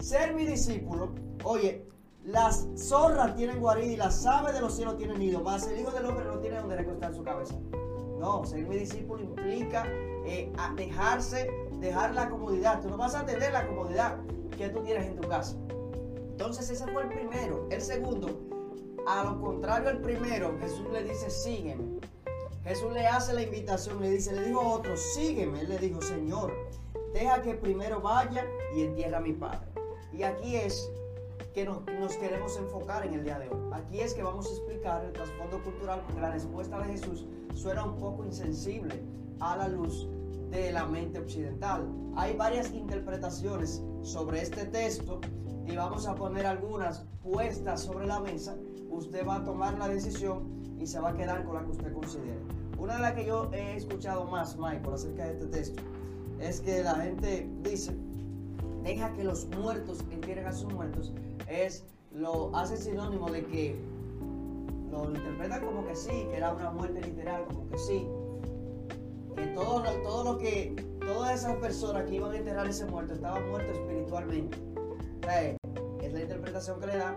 ser 0.00 0.34
mi 0.34 0.44
discípulo, 0.44 1.14
oye, 1.44 1.86
las 2.24 2.68
zorras 2.76 3.34
tienen 3.34 3.58
guarida 3.58 3.92
y 3.92 3.96
las 3.96 4.26
aves 4.26 4.54
de 4.54 4.60
los 4.60 4.74
cielos 4.74 4.96
tienen 4.98 5.18
nido, 5.18 5.40
más 5.40 5.66
el 5.66 5.80
Hijo 5.80 5.90
del 5.90 6.06
Hombre 6.06 6.26
no 6.26 6.38
tiene 6.38 6.58
donde 6.58 6.76
recostar 6.76 7.14
su 7.14 7.22
cabeza. 7.22 7.54
No, 8.18 8.44
ser 8.44 8.66
mi 8.66 8.76
discípulo 8.76 9.22
implica 9.22 9.84
eh, 10.26 10.52
dejarse, 10.76 11.48
dejar 11.80 12.14
la 12.14 12.28
comodidad. 12.28 12.80
Tú 12.80 12.88
no 12.88 12.96
vas 12.96 13.14
a 13.14 13.24
tener 13.24 13.52
la 13.52 13.66
comodidad 13.66 14.18
que 14.56 14.68
tú 14.68 14.80
tienes 14.80 15.06
en 15.06 15.16
tu 15.16 15.28
casa. 15.28 15.56
Entonces 16.30 16.70
ese 16.70 16.86
fue 16.92 17.02
el 17.02 17.08
primero. 17.08 17.66
El 17.70 17.80
segundo, 17.80 18.40
a 19.06 19.24
lo 19.24 19.40
contrario 19.40 19.88
al 19.88 20.00
primero, 20.00 20.56
Jesús 20.60 20.86
le 20.92 21.04
dice, 21.04 21.30
sígueme. 21.30 22.00
Jesús 22.64 22.92
le 22.92 23.06
hace 23.06 23.32
la 23.32 23.42
invitación, 23.42 24.00
le 24.00 24.10
dice, 24.10 24.32
le 24.32 24.44
dijo 24.46 24.60
a 24.60 24.68
otro, 24.68 24.96
sígueme. 24.96 25.60
Él 25.60 25.68
le 25.68 25.78
dijo, 25.78 26.02
Señor, 26.02 26.52
deja 27.14 27.42
que 27.42 27.54
primero 27.54 28.00
vaya 28.00 28.46
y 28.74 28.82
entierra 28.82 29.18
a 29.18 29.20
mi 29.20 29.32
padre. 29.32 29.66
Y 30.12 30.22
aquí 30.22 30.56
es 30.56 30.90
que 31.54 31.64
nos, 31.64 31.84
nos, 31.98 32.16
queremos 32.16 32.56
enfocar 32.56 33.06
en 33.06 33.14
el 33.14 33.24
día 33.24 33.38
de 33.38 33.48
hoy. 33.48 33.60
Aquí 33.72 34.00
es 34.00 34.14
que 34.14 34.22
vamos 34.22 34.46
a 34.46 34.50
explicar 34.50 35.04
el 35.04 35.12
trasfondo 35.12 35.62
cultural, 35.62 36.02
porque 36.04 36.20
la 36.20 36.30
respuesta 36.30 36.78
de 36.80 36.92
Jesús 36.92 37.26
suena 37.54 37.84
un 37.84 37.96
poco 37.96 38.24
insensible 38.24 39.02
a 39.40 39.56
la 39.56 39.68
luz 39.68 40.08
de 40.50 40.72
la 40.72 40.86
mente 40.86 41.18
occidental. 41.18 41.88
Hay 42.16 42.36
varias 42.36 42.72
interpretaciones 42.72 43.82
sobre 44.02 44.42
este 44.42 44.64
texto 44.66 45.20
y 45.66 45.76
vamos 45.76 46.06
a 46.06 46.14
poner 46.14 46.46
algunas 46.46 47.04
puestas 47.22 47.82
sobre 47.82 48.06
la 48.06 48.20
mesa. 48.20 48.56
Usted 48.90 49.26
va 49.26 49.36
a 49.36 49.44
tomar 49.44 49.78
la 49.78 49.88
decisión 49.88 50.48
y 50.78 50.86
se 50.86 50.98
va 51.00 51.10
a 51.10 51.14
quedar 51.14 51.44
con 51.44 51.54
la 51.54 51.64
que 51.64 51.70
usted 51.70 51.92
considere. 51.92 52.38
Una 52.78 52.94
de 52.94 53.00
las 53.00 53.12
que 53.14 53.26
yo 53.26 53.50
he 53.52 53.76
escuchado 53.76 54.24
más, 54.26 54.56
Michael, 54.56 54.94
acerca 54.94 55.24
de 55.24 55.32
este 55.32 55.46
texto, 55.46 55.82
es 56.40 56.60
que 56.60 56.82
la 56.82 56.94
gente 56.94 57.50
dice, 57.62 57.96
deja 58.84 59.12
que 59.12 59.24
los 59.24 59.46
muertos 59.48 60.04
entierren 60.10 60.46
a 60.46 60.52
sus 60.52 60.72
muertos, 60.72 61.12
es 61.48 61.84
lo 62.12 62.54
hace 62.56 62.76
sinónimo 62.76 63.30
de 63.30 63.44
que 63.44 63.76
lo 64.90 65.10
interpretan 65.10 65.64
como 65.64 65.86
que 65.86 65.96
sí, 65.96 66.26
que 66.30 66.36
era 66.36 66.52
una 66.52 66.70
muerte 66.70 67.00
literal, 67.02 67.44
como 67.46 67.68
que 67.68 67.78
sí, 67.78 68.06
que 69.38 69.46
todo, 69.48 69.82
todo 70.02 70.24
lo 70.24 70.38
que, 70.38 70.74
todas 71.00 71.40
esas 71.40 71.56
personas 71.56 72.04
que 72.04 72.16
iban 72.16 72.32
a 72.32 72.36
enterrar 72.36 72.66
ese 72.66 72.84
muerto 72.86 73.14
estaban 73.14 73.48
muertos 73.50 73.76
espiritualmente. 73.76 74.58
es 76.02 76.12
la 76.12 76.20
interpretación 76.20 76.80
que 76.80 76.86
le 76.86 76.96
da. 76.96 77.16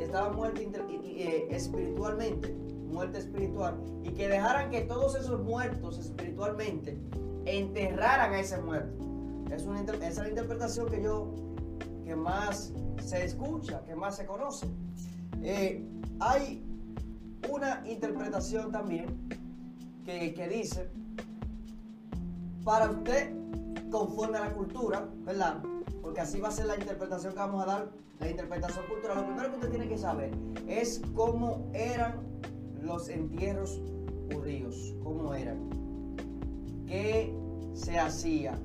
Estaban 0.00 0.34
muertos 0.34 0.62
eh, 0.62 1.48
espiritualmente, 1.50 2.54
muerte 2.88 3.18
espiritual, 3.18 3.76
y 4.02 4.10
que 4.10 4.28
dejaran 4.28 4.70
que 4.70 4.80
todos 4.82 5.14
esos 5.14 5.42
muertos 5.42 5.98
espiritualmente 5.98 6.98
enterraran 7.44 8.32
a 8.32 8.40
ese 8.40 8.58
muerto. 8.62 9.04
Es 9.54 9.64
una, 9.64 9.80
esa 9.80 10.06
es 10.06 10.18
la 10.18 10.28
interpretación 10.28 10.88
que 10.88 11.02
yo, 11.02 11.34
que 12.04 12.16
más 12.16 12.72
se 13.04 13.24
escucha, 13.24 13.84
que 13.84 13.94
más 13.94 14.16
se 14.16 14.24
conoce. 14.24 14.66
Eh, 15.42 15.84
hay 16.20 16.64
una 17.50 17.82
interpretación 17.86 18.72
también 18.72 19.28
que, 20.04 20.32
que 20.32 20.48
dice 20.48 20.88
para 22.64 22.90
usted 22.90 23.32
conforme 23.90 24.38
a 24.38 24.42
la 24.42 24.52
cultura, 24.52 25.08
¿verdad? 25.24 25.62
Porque 26.02 26.20
así 26.20 26.40
va 26.40 26.48
a 26.48 26.52
ser 26.52 26.66
la 26.66 26.76
interpretación 26.76 27.32
que 27.32 27.38
vamos 27.38 27.62
a 27.62 27.66
dar, 27.66 27.90
la 28.18 28.30
interpretación 28.30 28.84
cultural. 28.86 29.18
Lo 29.18 29.26
primero 29.26 29.48
que 29.50 29.54
usted 29.56 29.70
tiene 29.70 29.88
que 29.88 29.98
saber 29.98 30.30
es 30.68 31.02
cómo 31.14 31.70
eran 31.74 32.20
los 32.80 33.08
entierros 33.08 33.80
judíos, 34.32 34.94
cómo 35.02 35.34
eran, 35.34 35.70
qué 36.86 37.34
se 37.74 37.98
hacía, 37.98 38.58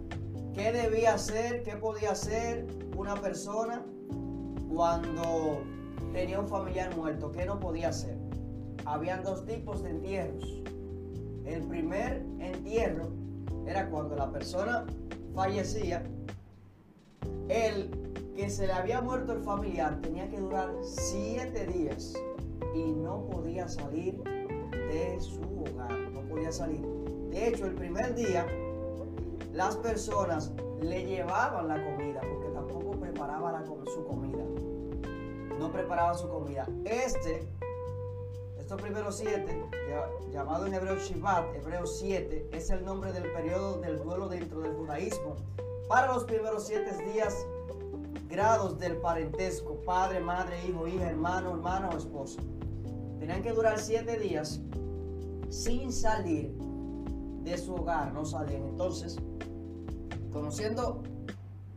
qué 0.53 0.71
debía 0.71 1.15
hacer, 1.15 1.63
qué 1.63 1.75
podía 1.75 2.11
hacer 2.11 2.67
una 2.95 3.15
persona 3.15 3.83
cuando 4.73 5.63
tenía 6.13 6.39
un 6.39 6.47
familiar 6.47 6.95
muerto, 6.95 7.31
qué 7.31 7.45
no 7.45 7.59
podía 7.59 7.89
hacer. 7.89 8.17
Habían 8.85 9.23
dos 9.23 9.45
tipos 9.45 9.83
de 9.83 9.89
entierros. 9.89 10.61
El 11.45 11.63
primer 11.63 12.23
entierro 12.39 13.24
era 13.65 13.89
cuando 13.89 14.15
la 14.15 14.31
persona 14.31 14.85
fallecía, 15.33 16.03
el 17.49 17.89
que 18.35 18.49
se 18.49 18.67
le 18.67 18.73
había 18.73 19.01
muerto 19.01 19.33
el 19.33 19.41
familiar 19.41 20.01
tenía 20.01 20.29
que 20.29 20.39
durar 20.39 20.69
siete 20.83 21.65
días 21.67 22.13
y 22.73 22.91
no 22.91 23.25
podía 23.27 23.67
salir 23.67 24.21
de 24.71 25.17
su 25.19 25.41
hogar, 25.41 25.91
no 26.11 26.21
podía 26.21 26.51
salir. 26.51 26.81
De 27.31 27.47
hecho, 27.47 27.65
el 27.65 27.75
primer 27.75 28.13
día 28.15 28.45
las 29.53 29.77
personas 29.77 30.51
le 30.81 31.05
llevaban 31.05 31.67
la 31.67 31.83
comida 31.83 32.21
porque 32.21 32.49
tampoco 32.53 32.91
preparaba 32.91 33.51
la, 33.53 33.65
su 33.65 34.05
comida. 34.05 34.43
No 35.57 35.71
preparaba 35.71 36.13
su 36.13 36.27
comida. 36.27 36.67
Este 36.83 37.47
estos 38.65 38.81
primeros 38.81 39.17
siete, 39.17 39.63
llamado 40.31 40.65
en 40.65 40.73
hebreo 40.73 40.95
Shivat, 40.95 41.53
hebreo 41.53 41.85
siete, 41.85 42.49
es 42.51 42.71
el 42.71 42.83
nombre 42.83 43.13
del 43.13 43.31
periodo 43.31 43.79
del 43.79 43.99
duelo 43.99 44.27
dentro 44.27 44.61
del 44.61 44.73
judaísmo. 44.73 45.35
Para 45.87 46.11
los 46.11 46.23
primeros 46.23 46.65
siete 46.65 46.97
días, 47.13 47.45
grados 48.27 48.79
del 48.79 48.97
parentesco, 48.97 49.75
padre, 49.85 50.19
madre, 50.19 50.67
hijo, 50.67 50.87
hija, 50.87 51.11
hermano, 51.11 51.51
hermana 51.51 51.91
o 51.93 51.97
esposa. 51.99 52.41
Tenían 53.19 53.43
que 53.43 53.51
durar 53.51 53.77
siete 53.77 54.17
días 54.17 54.59
sin 55.49 55.93
salir 55.93 56.51
de 57.43 57.59
su 57.59 57.75
hogar, 57.75 58.13
no 58.13 58.25
salían. 58.25 58.63
Entonces, 58.63 59.17
conociendo 60.33 61.03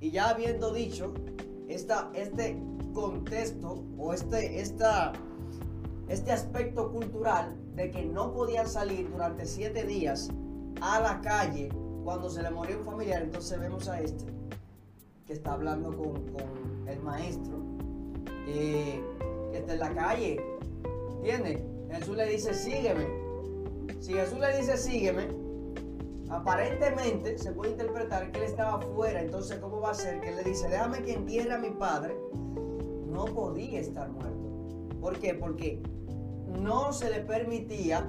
y 0.01 0.11
ya 0.11 0.31
habiendo 0.31 0.73
dicho 0.73 1.13
esta, 1.69 2.11
este 2.15 2.59
contexto 2.95 3.85
o 3.99 4.15
este, 4.15 4.63
esta 4.63 5.13
este 6.09 6.33
aspecto 6.33 6.91
cultural 6.91 7.55
de 7.75 7.91
que 7.91 8.05
no 8.05 8.33
podían 8.33 8.69
salir 8.69 9.11
durante 9.11 9.47
siete 9.47 9.85
días 9.85 10.31
a 10.81 11.01
la 11.01 11.21
calle 11.21 11.69
cuando 12.05 12.31
se 12.31 12.43
le 12.43 12.51
murió 12.51 12.79
un 12.79 12.85
familiar. 12.85 13.23
Entonces 13.23 13.61
vemos 13.61 13.89
a 13.89 14.01
este 14.01 14.25
que 15.27 15.35
está 15.35 15.53
hablando 15.53 15.95
con, 15.95 16.27
el 16.87 17.01
maestro, 17.01 17.59
eh, 18.47 19.05
que 19.53 19.59
está 19.59 19.75
en 19.75 19.79
la 19.79 19.95
calle. 19.95 20.41
¿Entiendes? 21.17 21.63
Jesús 21.91 22.17
le 22.17 22.27
dice, 22.27 22.55
sígueme. 22.55 23.07
Si 24.01 24.15
Jesús 24.15 24.39
le 24.39 24.57
dice, 24.57 24.79
sígueme, 24.79 25.29
aparentemente 26.31 27.37
se 27.37 27.53
puede 27.53 27.73
interpretar 27.73 28.33
que 28.33 28.39
él 28.39 28.45
estaba 28.47 28.79
afuera. 28.79 29.21
Entonces, 29.21 29.59
¿cómo 29.59 29.81
va 29.83 29.91
a 29.91 29.95
ser? 29.95 30.21
Que 30.23 30.31
él 30.31 30.37
le 30.37 30.45
dice, 30.45 30.67
déjame 30.71 31.03
que 31.03 31.13
entierre 31.13 31.53
a 31.53 31.59
mi 31.59 31.71
padre. 31.71 32.17
No 33.07 33.27
podía 33.27 33.81
estar 33.81 34.09
muerto. 34.09 34.49
¿Por 35.01 35.19
qué? 35.19 35.35
Porque 35.35 35.83
no 36.49 36.93
se 36.93 37.11
le 37.11 37.21
permitía 37.21 38.09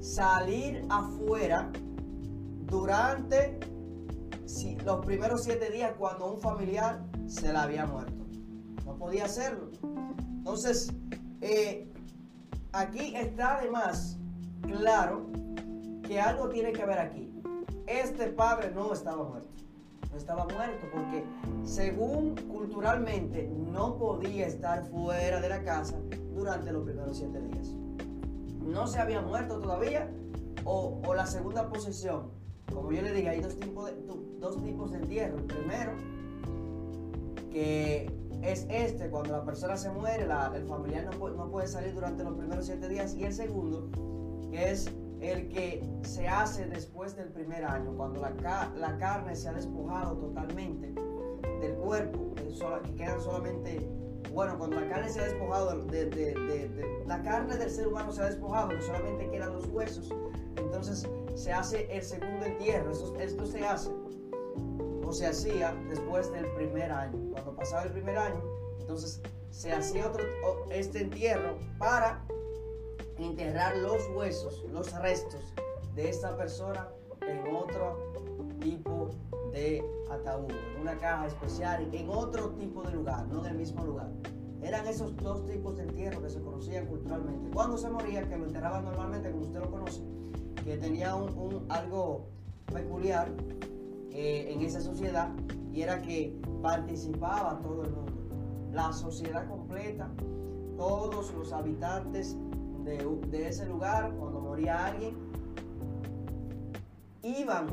salir 0.00 0.84
afuera 0.88 1.70
durante 2.66 3.58
los 4.84 5.04
primeros 5.04 5.42
siete 5.42 5.70
días 5.70 5.92
cuando 5.98 6.32
un 6.32 6.40
familiar 6.40 7.04
se 7.26 7.52
le 7.52 7.58
había 7.58 7.86
muerto. 7.86 8.24
No 8.84 8.96
podía 8.96 9.24
hacerlo. 9.24 9.70
Entonces, 10.38 10.92
eh, 11.40 11.92
aquí 12.72 13.14
está 13.16 13.56
además 13.56 14.18
claro 14.62 15.26
que 16.02 16.20
algo 16.20 16.48
tiene 16.48 16.72
que 16.72 16.84
ver 16.84 16.98
aquí. 16.98 17.32
Este 17.86 18.28
padre 18.28 18.70
no 18.72 18.92
estaba 18.92 19.24
muerto. 19.24 19.50
No 20.10 20.16
estaba 20.16 20.44
muerto 20.44 20.86
porque 20.92 21.24
según 21.64 22.36
culturalmente 22.48 23.50
no 23.72 23.98
podía 23.98 24.46
estar 24.46 24.84
fuera 24.86 25.40
de 25.40 25.48
la 25.48 25.62
casa 25.64 25.96
durante 26.36 26.70
los 26.70 26.84
primeros 26.84 27.16
siete 27.16 27.40
días. 27.40 27.74
No 28.60 28.86
se 28.86 28.98
había 28.98 29.22
muerto 29.22 29.58
todavía 29.58 30.10
o, 30.64 31.00
la 31.14 31.26
segunda 31.26 31.68
posición. 31.68 32.30
Como 32.72 32.92
yo 32.92 33.02
le 33.02 33.12
dije, 33.12 33.28
hay 33.28 33.40
dos 33.40 33.56
tipos 33.56 33.86
de, 33.86 33.94
dos 34.40 34.62
tipos 34.62 34.90
de 34.92 34.98
entierro. 34.98 35.38
El 35.38 35.44
primero, 35.44 35.92
que 37.50 38.12
es 38.42 38.66
este, 38.68 39.08
cuando 39.08 39.32
la 39.32 39.44
persona 39.44 39.76
se 39.76 39.90
muere, 39.90 40.24
el 40.54 40.66
familiar 40.66 41.08
no, 41.18 41.50
puede 41.50 41.68
salir 41.68 41.94
durante 41.94 42.24
los 42.24 42.34
primeros 42.34 42.66
siete 42.66 42.88
días. 42.88 43.14
Y 43.14 43.24
el 43.24 43.32
segundo, 43.32 43.88
que 44.50 44.70
es 44.70 44.92
el 45.20 45.48
que 45.48 45.82
se 46.02 46.28
hace 46.28 46.66
después 46.66 47.16
del 47.16 47.28
primer 47.28 47.64
año, 47.64 47.94
cuando 47.96 48.20
la, 48.20 48.98
carne 48.98 49.36
se 49.36 49.48
ha 49.48 49.52
despojado 49.52 50.16
totalmente 50.16 50.92
del 51.60 51.74
cuerpo, 51.76 52.34
que 52.34 52.94
quedan 52.94 53.20
solamente 53.20 53.88
bueno, 54.32 54.58
cuando 54.58 54.80
la 54.80 54.88
carne 54.88 55.08
se 55.08 55.20
ha 55.20 55.24
despojado, 55.24 55.84
de, 55.84 57.04
la 57.06 57.22
carne 57.22 57.56
del 57.56 57.70
ser 57.70 57.88
humano 57.88 58.12
se 58.12 58.22
ha 58.22 58.26
despojado, 58.26 58.70
solamente 58.82 59.30
quedan 59.30 59.52
los 59.52 59.66
huesos, 59.66 60.12
entonces 60.56 61.08
se 61.34 61.52
hace 61.52 61.86
el 61.94 62.02
segundo 62.02 62.46
entierro. 62.46 62.90
Esto, 62.90 63.46
se 63.46 63.64
hace 63.64 63.90
o 65.04 65.12
se 65.12 65.26
hacía 65.26 65.74
después 65.88 66.32
del 66.32 66.46
primer 66.54 66.90
año. 66.90 67.18
Cuando 67.32 67.54
pasaba 67.54 67.84
el 67.84 67.92
primer 67.92 68.16
año, 68.18 68.42
entonces 68.80 69.20
se 69.50 69.72
hacía 69.72 70.06
otro, 70.08 70.24
este 70.70 71.02
entierro 71.02 71.56
para 71.78 72.26
enterrar 73.18 73.76
los 73.78 74.08
huesos, 74.14 74.64
los 74.70 74.92
restos 75.00 75.54
de 75.94 76.08
esta 76.08 76.36
persona 76.36 76.88
en 77.26 77.54
otro 77.54 78.12
tipo 78.60 79.10
de 79.52 79.82
ataúd, 80.10 80.50
en 80.50 80.80
una 80.80 80.96
caja 80.98 81.26
especial, 81.26 81.88
en 81.92 82.08
otro 82.08 82.50
tipo 82.50 82.82
de 82.82 82.92
lugar, 82.92 83.26
no 83.28 83.40
en 83.44 83.52
el 83.52 83.58
mismo 83.58 83.84
lugar. 83.84 84.10
Eran 84.62 84.86
esos 84.86 85.16
dos 85.16 85.46
tipos 85.46 85.76
de 85.76 85.84
entierro 85.84 86.22
que 86.22 86.30
se 86.30 86.40
conocían 86.40 86.86
culturalmente. 86.86 87.50
Cuando 87.50 87.76
se 87.76 87.88
moría, 87.88 88.28
que 88.28 88.36
lo 88.36 88.46
enterraban 88.46 88.84
normalmente, 88.84 89.30
como 89.30 89.44
usted 89.44 89.60
lo 89.60 89.70
conoce, 89.70 90.02
que 90.64 90.76
tenía 90.78 91.14
un, 91.14 91.66
algo 91.68 92.26
peculiar 92.72 93.28
eh, 94.10 94.48
en 94.52 94.62
esa 94.62 94.80
sociedad 94.80 95.30
y 95.72 95.82
era 95.82 96.00
que 96.02 96.34
participaba 96.62 97.60
todo 97.60 97.84
el 97.84 97.92
mundo, 97.92 98.12
la 98.72 98.92
sociedad 98.92 99.46
completa, 99.46 100.10
todos 100.76 101.32
los 101.34 101.52
habitantes 101.52 102.36
de, 102.82 102.98
de 103.28 103.48
ese 103.48 103.66
lugar, 103.66 104.12
cuando 104.18 104.40
moría 104.40 104.86
alguien, 104.86 105.16
iban 107.22 107.66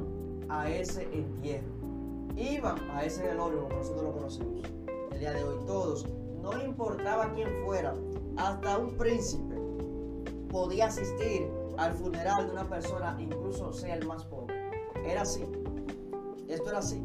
a 0.50 0.70
ese 0.70 1.04
entierro, 1.14 1.73
iban 2.36 2.78
a 2.92 3.04
ese 3.04 3.24
velorio, 3.24 3.64
como 3.64 3.76
nosotros 3.76 4.04
lo 4.04 4.14
conocemos. 4.14 4.62
El 5.12 5.20
día 5.20 5.32
de 5.32 5.44
hoy, 5.44 5.58
todos, 5.66 6.08
no 6.42 6.62
importaba 6.64 7.32
quién 7.34 7.50
fuera, 7.66 7.94
hasta 8.38 8.78
un 8.78 8.98
príncipe 8.98 9.56
podía 10.50 10.88
asistir 10.88 11.48
al 11.78 11.94
funeral 11.94 12.46
de 12.46 12.52
una 12.52 12.70
persona, 12.70 13.18
incluso 13.20 13.74
sea 13.74 13.96
el 13.96 14.06
más 14.06 14.24
pobre. 14.26 14.56
Era 15.06 15.22
así. 15.22 15.44
Esto 16.48 16.70
era 16.70 16.80
así. 16.80 17.04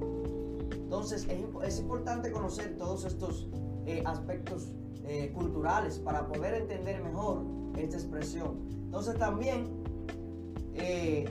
Entonces 0.73 1.27
es, 1.63 1.79
importante 1.81 2.31
conocer 2.31 2.77
todos 2.77 3.05
estos 3.05 3.49
eh, 3.87 4.03
aspectos 4.07 4.69
eh, 5.05 5.33
culturales 5.33 5.99
para 5.99 6.27
poder 6.27 6.55
entender 6.55 7.03
mejor 7.03 7.43
esta 7.77 7.97
expresión. 7.97 8.67
Entonces 8.71 9.19
también 9.19 9.67
eh, 10.75 11.31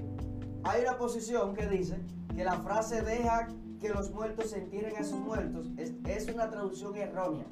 hay 0.63 0.81
una 0.81 0.97
posición 0.97 1.55
que 1.55 1.67
dice 1.67 1.97
que 2.35 2.43
la 2.43 2.59
frase 2.59 3.01
deja 3.01 3.47
que 3.79 3.89
los 3.89 4.11
muertos 4.11 4.51
se 4.51 4.59
entierren 4.59 4.95
a 4.97 5.03
sus 5.03 5.19
muertos 5.19 5.67
es, 5.77 6.27
una 6.33 6.49
traducción 6.49 6.95
errónea. 6.95 7.45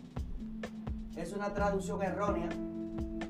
Es 1.15 1.34
una 1.34 1.53
traducción 1.53 2.01
errónea 2.01 2.50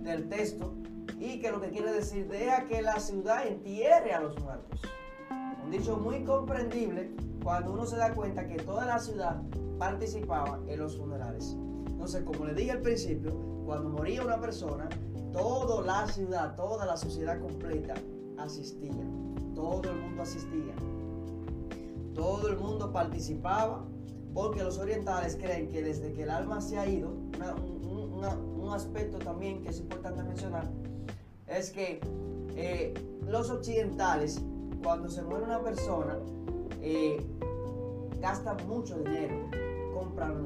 del 0.02 0.28
texto 0.30 0.74
y 1.20 1.40
que 1.40 1.52
lo 1.52 1.62
que 1.62 1.70
quiere 1.70 1.92
decir 1.92 2.28
deja 2.28 2.66
que 2.66 2.82
la 2.82 3.00
ciudad 3.00 3.46
entierre 3.48 4.14
a 4.14 4.22
los 4.22 4.40
muertos. 4.40 4.82
Un 5.64 5.72
dicho 5.72 5.98
muy 5.98 6.24
comprendible 6.24 7.12
cuando 7.44 7.74
uno 7.74 7.86
se 7.86 7.98
da 7.98 8.14
cuenta 8.14 8.48
que 8.48 8.56
toda 8.58 8.86
la 8.86 9.00
ciudad 9.00 9.42
participaba 9.78 10.60
en 10.68 10.80
los 10.80 10.98
funerales. 10.98 11.56
Entonces, 11.88 12.24
como 12.24 12.46
le 12.46 12.54
dije 12.54 12.72
al 12.72 12.82
principio, 12.82 13.32
cuando 13.66 13.90
moría 13.90 14.24
una 14.24 14.40
persona, 14.40 14.88
toda 15.32 15.82
la 15.82 16.08
ciudad, 16.08 16.56
toda 16.56 16.86
la 16.86 16.98
sociedad 16.98 17.40
completa 17.40 17.96
asistía. 18.38 18.94
Todo 19.54 19.90
el 19.90 19.98
mundo 19.98 20.22
asistía. 20.22 20.74
Todo 22.16 22.48
el 22.48 22.58
mundo 22.58 22.92
participaba 22.92 23.84
porque 24.34 24.64
los 24.64 24.80
orientales 24.80 25.36
creen 25.36 25.70
que 25.70 25.84
desde 25.84 26.14
que 26.14 26.24
el 26.24 26.30
alma 26.30 26.62
se 26.62 26.78
ha 26.78 26.88
ido, 26.88 27.10
un 27.10 28.70
aspecto 28.74 29.20
también 29.20 29.62
que 29.62 29.70
es 29.70 29.80
importante 29.80 30.24
mencionar, 30.24 30.68
es 31.48 31.72
que 31.72 32.00
eh, 32.56 32.94
los 33.28 33.50
occidentales, 33.50 34.42
cuando 34.84 35.10
se 35.10 35.22
muere 35.22 35.44
una 35.44 35.62
persona, 35.62 36.18
eh, 36.82 37.26
gastan 38.22 38.58
mucho 38.68 38.98
dinero, 38.98 39.36
compran 39.94 40.44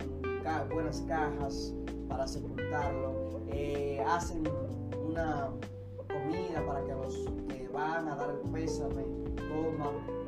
buenas 0.71 1.01
cajas 1.07 1.73
para 2.07 2.27
sepultarlo, 2.27 3.41
eh, 3.51 4.03
hacen 4.07 4.43
una 5.07 5.49
comida 6.07 6.65
para 6.65 6.83
que 6.83 6.91
los 6.93 7.15
que 7.47 7.69
van 7.71 8.07
a 8.07 8.15
dar 8.15 8.31
el 8.31 8.51
pésame 8.51 9.03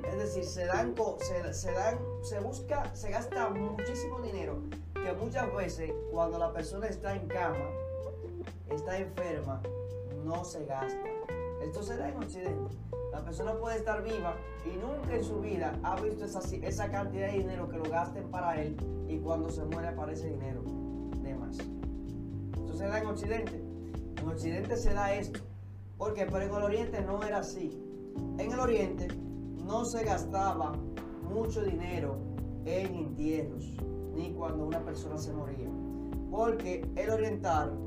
Es 0.03 0.17
decir, 0.17 0.43
se 0.45 0.65
dan, 0.65 0.93
se, 1.19 1.53
se 1.53 1.71
dan, 1.71 1.99
se 2.21 2.39
busca, 2.39 2.93
se 2.95 3.09
gasta 3.09 3.49
muchísimo 3.49 4.19
dinero 4.19 4.61
que 4.93 5.13
muchas 5.13 5.53
veces 5.53 5.91
cuando 6.11 6.37
la 6.37 6.53
persona 6.53 6.87
está 6.87 7.15
en 7.15 7.27
cama, 7.27 7.69
está 8.69 8.97
enferma, 8.97 9.61
no 10.23 10.43
se 10.43 10.65
gasta. 10.65 11.09
Esto 11.63 11.83
se 11.83 11.97
da 11.97 12.09
en 12.09 12.17
Occidente. 12.17 12.75
La 13.11 13.23
persona 13.23 13.53
puede 13.57 13.77
estar 13.77 14.03
viva 14.03 14.35
y 14.65 14.77
nunca 14.77 15.15
en 15.15 15.23
su 15.23 15.41
vida 15.41 15.77
ha 15.83 15.99
visto 15.99 16.25
esa, 16.25 16.39
esa 16.39 16.89
cantidad 16.91 17.27
de 17.27 17.39
dinero 17.39 17.69
que 17.69 17.77
lo 17.77 17.83
gasten 17.83 18.29
para 18.29 18.61
él 18.61 18.77
y 19.07 19.17
cuando 19.19 19.49
se 19.49 19.63
muere 19.65 19.89
aparece 19.89 20.29
dinero 20.29 20.63
de 21.17 21.35
más. 21.35 21.57
Esto 21.57 22.73
se 22.73 22.87
da 22.87 22.99
en 22.99 23.07
Occidente. 23.07 23.61
En 24.17 24.27
Occidente 24.27 24.77
se 24.77 24.93
da 24.93 25.13
esto. 25.13 25.39
porque 25.97 26.25
Pero 26.25 26.41
en 26.41 26.55
el 26.55 26.63
Oriente 26.63 27.01
no 27.01 27.23
era 27.23 27.39
así. 27.39 27.80
En 28.37 28.51
el 28.51 28.59
Oriente 28.59 29.07
no 29.65 29.85
se 29.85 30.03
gastaba 30.03 30.73
mucho 31.23 31.61
dinero 31.61 32.17
en 32.65 32.95
entierros 32.95 33.65
ni 34.13 34.33
cuando 34.33 34.65
una 34.65 34.83
persona 34.83 35.17
se 35.17 35.33
moría. 35.33 35.69
Porque 36.29 36.89
el 36.95 37.09
oriental 37.09 37.77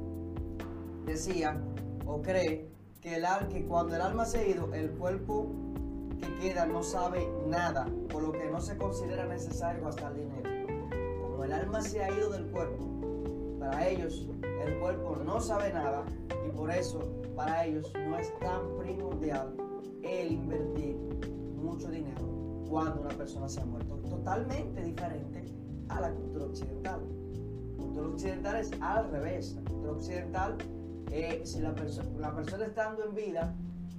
decía 1.04 1.60
o 2.06 2.20
cree 2.22 2.70
que, 3.00 3.16
el, 3.16 3.24
que 3.48 3.66
cuando 3.66 3.94
el 3.94 4.00
alma 4.00 4.24
se 4.24 4.38
ha 4.38 4.48
ido, 4.48 4.72
el 4.74 4.90
cuerpo 4.92 5.46
que 6.18 6.34
queda 6.37 6.66
no 6.66 6.82
sabe 6.82 7.28
nada, 7.46 7.87
por 8.10 8.22
lo 8.22 8.32
que 8.32 8.48
no 8.50 8.60
se 8.60 8.76
considera 8.76 9.26
necesario 9.26 9.84
gastar 9.84 10.14
dinero. 10.14 10.50
Como 11.22 11.44
el 11.44 11.52
alma 11.52 11.80
se 11.82 12.02
ha 12.02 12.10
ido 12.10 12.30
del 12.30 12.46
cuerpo, 12.46 12.84
para 13.58 13.88
ellos 13.88 14.28
el 14.42 14.78
cuerpo 14.78 15.16
no 15.24 15.40
sabe 15.40 15.72
nada 15.72 16.04
y 16.46 16.50
por 16.50 16.70
eso 16.70 17.00
para 17.34 17.64
ellos 17.66 17.92
no 18.06 18.18
es 18.18 18.38
tan 18.38 18.76
primordial 18.78 19.54
el 20.03 20.33
invertir 20.33 20.97
mucho 21.57 21.90
dinero 21.90 22.64
cuando 22.68 23.03
una 23.03 23.14
persona 23.16 23.49
se 23.49 23.61
ha 23.61 23.64
muerto. 23.64 23.97
Totalmente 24.09 24.83
diferente 24.83 25.44
a 25.88 26.01
la 26.01 26.11
cultura 26.12 26.47
occidental. 26.47 27.01
La 27.77 27.83
cultura 27.83 28.09
occidental 28.09 28.57
es 28.57 28.70
al 28.81 29.11
revés. 29.11 29.55
La 29.55 29.70
cultura 29.70 29.92
occidental 29.92 30.57
eh, 31.11 31.42
si 31.44 31.61
la, 31.61 31.75
la 32.18 32.35
persona 32.35 32.66
estando 32.66 33.05
en 33.05 33.14
vida, 33.14 33.55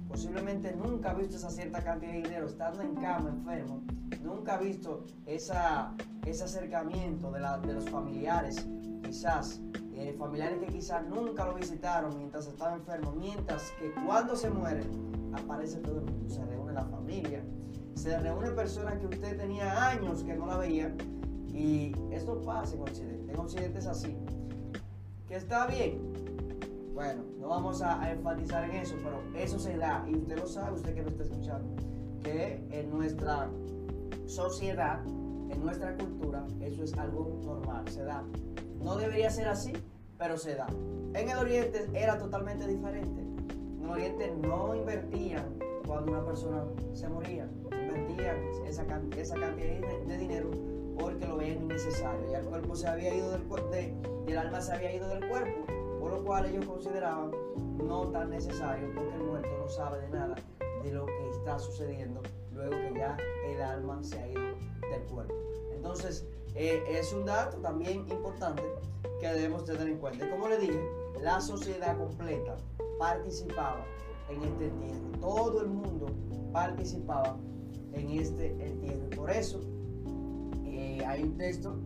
posiblemente 0.08 0.74
nunca 0.74 1.10
ha 1.10 1.14
visto 1.14 1.36
esa 1.36 1.50
cierta 1.50 1.82
cantidad 1.82 2.12
de 2.12 2.22
dinero, 2.22 2.46
estando 2.46 2.82
en 2.82 2.94
cama, 2.94 3.30
enfermo, 3.30 3.82
nunca 4.22 4.54
ha 4.54 4.58
visto 4.58 5.04
esa, 5.24 5.94
ese 6.24 6.44
acercamiento 6.44 7.30
de, 7.30 7.40
la, 7.40 7.58
de 7.58 7.74
los 7.74 7.88
familiares, 7.88 8.66
quizás, 9.02 9.60
eh, 9.94 10.14
familiares 10.18 10.58
que 10.58 10.66
quizás 10.66 11.06
nunca 11.06 11.46
lo 11.46 11.54
visitaron 11.54 12.16
mientras 12.18 12.46
estaba 12.46 12.74
enfermo, 12.74 13.12
mientras 13.12 13.70
que 13.78 13.90
cuando 14.04 14.36
se 14.36 14.50
muere, 14.50 14.82
aparece 15.32 15.78
todo 15.78 15.98
el 15.98 16.04
mundo, 16.04 16.28
se 16.28 16.44
reúne 16.44 16.72
la 16.72 16.84
familia, 16.84 17.42
se 17.94 18.18
reúne 18.18 18.50
personas 18.50 18.98
que 18.98 19.06
usted 19.06 19.36
tenía 19.36 19.88
años 19.88 20.22
que 20.22 20.34
no 20.34 20.46
la 20.46 20.58
veía, 20.58 20.94
y 21.48 21.92
esto 22.10 22.40
pasa 22.42 22.74
en 22.74 22.82
Occidente, 22.82 23.32
en 23.32 23.38
Occidente 23.38 23.78
es 23.78 23.86
así, 23.86 24.16
que 25.28 25.36
está 25.36 25.66
bien, 25.66 26.00
bueno, 26.94 27.22
no 27.38 27.48
vamos 27.48 27.82
a, 27.82 28.10
enfatizar 28.10 28.64
en 28.64 28.76
eso, 28.76 28.96
pero 29.02 29.22
eso 29.36 29.58
se 29.58 29.76
da, 29.76 30.04
y 30.08 30.16
usted 30.16 30.38
lo 30.38 30.46
sabe, 30.46 30.76
usted 30.76 30.94
que 30.94 31.02
me 31.02 31.10
está 31.10 31.24
escuchando, 31.24 31.82
que 32.22 32.66
en 32.70 32.90
nuestra 32.90 33.50
sociedad, 34.26 35.04
en 35.04 35.60
nuestra 35.60 35.96
cultura, 35.96 36.46
eso 36.60 36.82
es 36.82 36.94
algo 36.94 37.40
normal, 37.44 37.86
se 37.88 38.02
da. 38.02 38.24
No 38.82 38.96
debería 38.96 39.30
ser 39.30 39.48
así, 39.48 39.72
pero 40.18 40.38
se 40.38 40.54
da. 40.54 40.66
En 41.14 41.28
el 41.28 41.38
Oriente 41.38 41.86
era 41.94 42.18
totalmente 42.18 42.66
diferente. 42.66 43.25
En 43.86 43.92
Oriente 43.92 44.34
no 44.42 44.74
invertían 44.74 45.60
cuando 45.86 46.10
una 46.10 46.24
persona 46.24 46.64
se 46.92 47.08
moría, 47.08 47.48
invertían 47.70 48.36
esa, 48.66 48.84
esa 49.20 49.36
cantidad 49.36 49.54
de, 49.54 50.16
dinero 50.18 50.50
porque 50.98 51.24
lo 51.24 51.36
veían 51.36 51.62
innecesario. 51.62 52.28
Ya 52.28 52.40
el 52.40 52.46
cuerpo 52.46 52.74
se 52.74 52.88
había 52.88 53.14
ido 53.14 53.30
del 53.30 53.44
cuerpo, 53.44 53.70
el 54.26 54.38
alma 54.38 54.60
se 54.60 54.72
había 54.72 54.92
ido 54.92 55.08
del 55.08 55.28
cuerpo 55.28 55.72
por 56.00 56.10
lo 56.10 56.24
cual 56.24 56.46
ellos 56.46 56.64
consideraban 56.66 57.30
no 57.78 58.08
tan 58.08 58.30
necesario 58.30 58.92
porque 58.92 59.14
el 59.14 59.22
muerto 59.22 59.56
no 59.56 59.68
sabe 59.68 60.00
de 60.00 60.08
nada 60.08 60.34
de 60.82 60.92
lo 60.92 61.06
que 61.06 61.30
está 61.30 61.56
sucediendo 61.60 62.22
luego 62.52 62.72
que 62.72 62.92
ya 62.98 63.16
el 63.46 63.62
alma 63.62 64.02
se 64.02 64.18
ha 64.18 64.28
ido 64.28 64.42
del 64.90 65.02
cuerpo. 65.02 65.34
Entonces, 65.72 66.26
eh, 66.56 66.82
es 66.88 67.12
un 67.12 67.24
dato 67.24 67.58
también 67.58 68.04
importante 68.10 68.64
que 69.20 69.28
debemos 69.28 69.64
tener 69.64 69.86
en 69.86 69.98
cuenta. 69.98 70.28
Como 70.28 70.48
le 70.48 70.58
dije, 70.58 70.80
la 71.22 71.40
sociedad 71.40 71.96
completa 71.96 72.56
participaba 72.98 73.84
en 74.28 74.42
este 74.42 74.66
entierro. 74.66 75.08
Todo 75.20 75.62
el 75.62 75.68
mundo 75.68 76.06
participaba 76.52 77.38
en 77.92 78.10
este 78.10 78.48
entierro. 78.66 79.10
Por 79.10 79.30
eso 79.30 79.60
eh, 80.64 81.02
hay 81.06 81.22
un 81.22 81.36
texto 81.36 81.76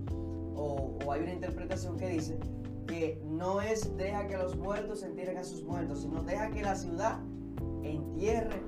o, 0.55 0.99
o 1.05 1.12
hay 1.12 1.23
una 1.23 1.33
interpretación 1.33 1.96
que 1.96 2.09
dice 2.09 2.38
que 2.87 3.23
no 3.25 3.61
es 3.61 3.96
deja 3.96 4.27
que 4.27 4.37
los 4.37 4.57
muertos 4.57 5.03
entierren 5.03 5.38
a 5.38 5.44
sus 5.44 5.62
muertos, 5.62 6.03
sino 6.03 6.23
deja 6.23 6.51
que 6.51 6.62
la 6.62 6.75
ciudad 6.75 7.20
entierre 7.83 8.61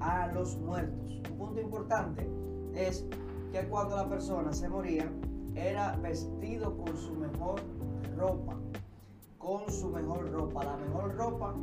a 0.00 0.28
los 0.28 0.56
muertos. 0.56 1.20
Un 1.30 1.36
punto 1.36 1.60
importante 1.60 2.26
es 2.74 3.06
que 3.52 3.68
cuando 3.68 3.96
la 3.96 4.08
persona 4.08 4.52
se 4.52 4.68
moría, 4.68 5.10
era 5.54 5.96
vestido 5.96 6.76
con 6.76 6.96
su 6.96 7.14
mejor 7.14 7.60
ropa, 8.16 8.56
con 9.38 9.70
su 9.70 9.88
mejor 9.88 10.30
ropa, 10.30 10.64
la 10.64 10.76
mejor 10.76 11.14
ropa 11.16 11.54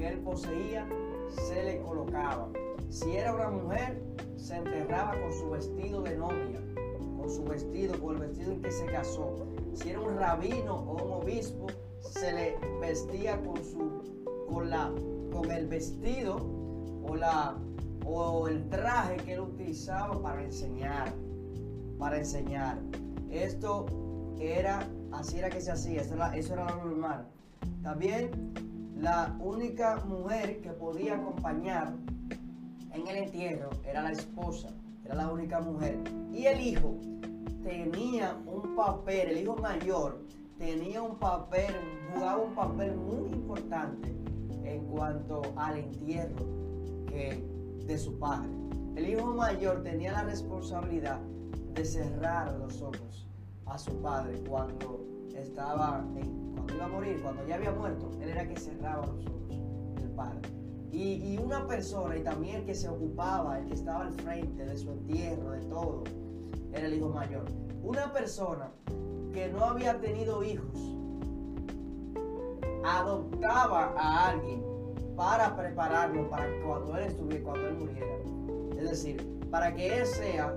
que 0.00 0.08
él 0.08 0.18
poseía 0.20 0.88
se 1.28 1.62
le 1.62 1.82
colocaba. 1.82 2.48
Si 2.88 3.16
era 3.16 3.34
una 3.34 3.50
mujer, 3.50 4.02
se 4.36 4.56
enterraba 4.56 5.12
con 5.20 5.32
su 5.32 5.50
vestido 5.50 6.02
de 6.02 6.16
novia, 6.16 6.58
con 7.18 7.30
su 7.30 7.44
vestido, 7.44 8.00
con 8.00 8.14
el 8.16 8.28
vestido 8.28 8.52
en 8.52 8.62
que 8.62 8.72
se 8.72 8.86
casó. 8.86 9.46
Si 9.74 9.90
era 9.90 10.00
un 10.00 10.16
rabino 10.16 10.74
o 10.74 11.04
un 11.04 11.22
obispo, 11.22 11.66
se 12.00 12.32
le 12.32 12.58
vestía 12.80 13.40
con 13.44 13.62
su 13.62 14.00
con 14.48 14.70
la 14.70 14.90
con 15.32 15.50
el 15.50 15.68
vestido 15.68 16.38
o 17.06 17.14
la 17.14 17.56
o 18.06 18.48
el 18.48 18.68
traje 18.70 19.18
que 19.18 19.34
él 19.34 19.40
utilizaba 19.40 20.20
para 20.22 20.42
enseñar, 20.42 21.12
para 21.98 22.18
enseñar. 22.18 22.78
Esto 23.30 23.84
era 24.40 24.88
así 25.12 25.38
era 25.38 25.50
que 25.50 25.60
se 25.60 25.70
hacía, 25.70 26.00
eso 26.00 26.14
era, 26.14 26.34
eso 26.34 26.54
era 26.54 26.70
lo 26.70 26.86
normal. 26.86 27.28
También 27.82 28.30
la 29.00 29.34
única 29.40 29.96
mujer 30.04 30.60
que 30.60 30.70
podía 30.72 31.14
acompañar 31.14 31.94
en 32.92 33.06
el 33.06 33.16
entierro 33.16 33.70
era 33.84 34.02
la 34.02 34.12
esposa, 34.12 34.68
era 35.04 35.14
la 35.14 35.32
única 35.32 35.60
mujer. 35.60 35.98
Y 36.32 36.44
el 36.46 36.60
hijo 36.60 36.96
tenía 37.62 38.36
un 38.46 38.74
papel, 38.74 39.30
el 39.30 39.38
hijo 39.38 39.56
mayor 39.56 40.22
tenía 40.58 41.00
un 41.00 41.16
papel, 41.18 41.74
jugaba 42.12 42.42
un 42.42 42.54
papel 42.54 42.94
muy 42.96 43.30
importante 43.32 44.14
en 44.64 44.84
cuanto 44.86 45.42
al 45.56 45.78
entierro 45.78 46.44
de 47.10 47.98
su 47.98 48.18
padre. 48.18 48.50
El 48.96 49.08
hijo 49.08 49.34
mayor 49.34 49.82
tenía 49.82 50.12
la 50.12 50.24
responsabilidad 50.24 51.20
de 51.74 51.84
cerrar 51.84 52.52
los 52.58 52.82
ojos 52.82 53.26
a 53.64 53.78
su 53.78 53.92
padre 54.02 54.42
cuando 54.46 54.99
estaba 55.40 56.04
cuando 56.54 56.74
iba 56.74 56.84
a 56.84 56.88
morir, 56.88 57.20
cuando 57.22 57.46
ya 57.46 57.56
había 57.56 57.72
muerto, 57.72 58.10
él 58.20 58.28
era 58.28 58.46
que 58.46 58.56
cerraba 58.56 59.06
los 59.06 59.26
ojos, 59.26 59.60
el 60.02 60.10
padre. 60.10 60.40
Y, 60.92 61.38
una 61.38 61.66
persona, 61.66 62.16
y 62.16 62.22
también 62.22 62.56
el 62.56 62.64
que 62.64 62.74
se 62.74 62.88
ocupaba, 62.88 63.58
el 63.58 63.66
que 63.66 63.74
estaba 63.74 64.06
al 64.06 64.12
frente 64.12 64.64
de 64.64 64.76
su 64.76 64.90
entierro, 64.90 65.50
de 65.52 65.60
todo, 65.66 66.04
era 66.72 66.86
el 66.86 66.94
hijo 66.94 67.08
mayor. 67.08 67.44
Una 67.82 68.12
persona 68.12 68.70
que 69.32 69.48
no 69.48 69.64
había 69.64 70.00
tenido 70.00 70.42
hijos, 70.42 70.74
adoptaba 72.84 73.94
a 73.96 74.30
alguien 74.30 74.64
para 75.16 75.54
prepararlo 75.54 76.28
para 76.28 76.46
cuando 76.64 76.96
él 76.96 77.04
estuviera, 77.04 77.44
cuando 77.44 77.68
él 77.68 77.74
muriera. 77.74 78.16
Es 78.76 78.90
decir, 78.90 79.40
para 79.50 79.74
que 79.74 80.00
él 80.00 80.06
sea 80.06 80.54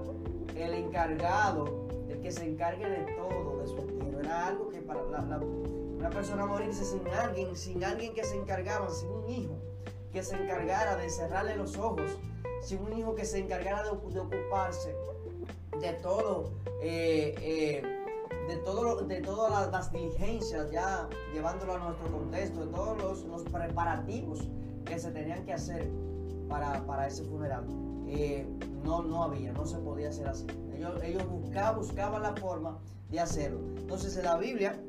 el 0.56 0.74
encargado, 0.74 1.83
que 2.24 2.32
se 2.32 2.46
encargue 2.46 2.90
de 2.90 3.14
todo 3.18 3.60
de 3.60 3.68
su 3.68 3.78
entierro. 3.78 4.22
Era 4.22 4.48
algo 4.48 4.70
que 4.70 4.82
para 4.82 5.02
una 5.02 6.10
persona 6.10 6.46
morirse 6.46 6.86
sin 6.86 7.06
alguien, 7.10 7.56
sin 7.56 7.84
alguien 7.84 8.14
que 8.14 8.24
se 8.24 8.38
encargaba, 8.38 8.90
sin 8.90 9.10
un 9.10 9.30
hijo 9.30 9.56
que 10.14 10.24
se 10.24 10.36
encargara 10.36 10.96
de 10.96 11.10
cerrarle 11.10 11.56
los 11.56 11.78
ojos, 11.78 12.18
sin 12.62 12.82
un 12.82 12.98
hijo 12.98 13.14
que 13.16 13.26
se 13.26 13.40
encargara 13.40 13.84
de, 13.84 13.90
ocuparse 13.90 14.96
de 15.82 15.94
todo, 16.02 16.52
eh, 16.82 17.36
eh, 17.42 17.82
de, 18.48 18.58
todo 18.58 19.02
de 19.02 19.22
todas 19.22 19.72
las, 19.72 19.92
diligencias, 19.92 20.72
ya 20.72 21.10
llevándolo 21.34 21.74
a 21.74 21.78
nuestro 21.80 22.12
contexto, 22.12 22.66
de 22.66 22.72
todos 22.72 23.24
los, 23.26 23.44
preparativos 23.44 24.48
que 24.86 25.00
se 25.00 25.12
tenían 25.12 25.44
que 25.46 25.54
hacer 25.54 25.90
para, 26.48 27.08
ese 27.08 27.24
funeral. 27.24 27.66
Eh, 28.15 28.45
no, 28.84 29.02
no 29.02 29.23
había, 29.23 29.54
no 29.54 29.65
se 29.65 29.78
podía 29.78 30.10
hacer 30.10 30.28
así. 30.28 30.45
Ellos, 30.76 31.02
ellos 31.04 31.28
buscaban, 31.30 31.78
buscaban 31.78 32.21
la 32.21 32.36
forma 32.36 32.78
de 33.10 33.19
hacerlo. 33.19 33.60
Entonces 33.78 34.15
en 34.17 34.26
la 34.26 34.38
Biblia 34.38 34.80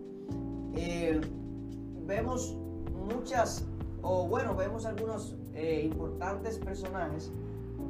vemos 2.07 2.57
muchas 2.93 3.65
o 4.03 4.29
bueno, 4.29 4.55
vemos 4.55 4.85
algunos 4.85 5.35
eh, 5.55 5.83
importantes 5.85 6.59
personajes 6.59 7.33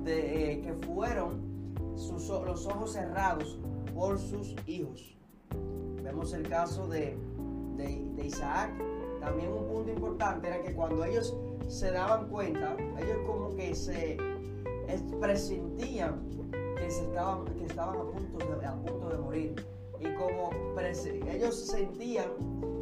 de, 0.04 0.52
eh, 0.52 0.60
que 0.62 0.72
fueron 0.86 1.42
sus, 1.96 2.28
los 2.28 2.66
ojos 2.66 2.92
cerrados 2.92 3.58
por 3.92 4.18
sus 4.18 4.54
hijos. 4.66 5.16
Vemos 6.02 6.32
el 6.32 6.48
caso 6.48 6.86
de, 6.86 7.18
de, 7.76 8.24
Isaac. 8.24 8.70
También 9.20 9.50
un 9.50 9.66
punto 9.66 9.90
importante 9.90 10.46
era 10.48 10.62
que 10.62 10.72
cuando 10.74 11.04
ellos 11.04 11.36
se 11.68 11.90
daban 11.90 12.28
cuenta, 12.28 12.76
ellos 12.98 13.18
como 13.26 13.50
que 13.56 13.74
se 13.74 14.16
presentían 15.20 16.28
que, 16.78 16.90
se 16.90 17.02
estaban, 17.04 17.44
que 17.44 17.66
estaban 17.66 17.96
a 17.96 18.04
punto 18.04 18.38
de, 18.38 18.66
a 18.66 18.74
punto 18.74 19.08
de 19.08 19.18
morir. 19.18 19.66
Y 20.00 20.12
como 20.14 20.50
ellos 21.30 21.66
sentían 21.66 22.28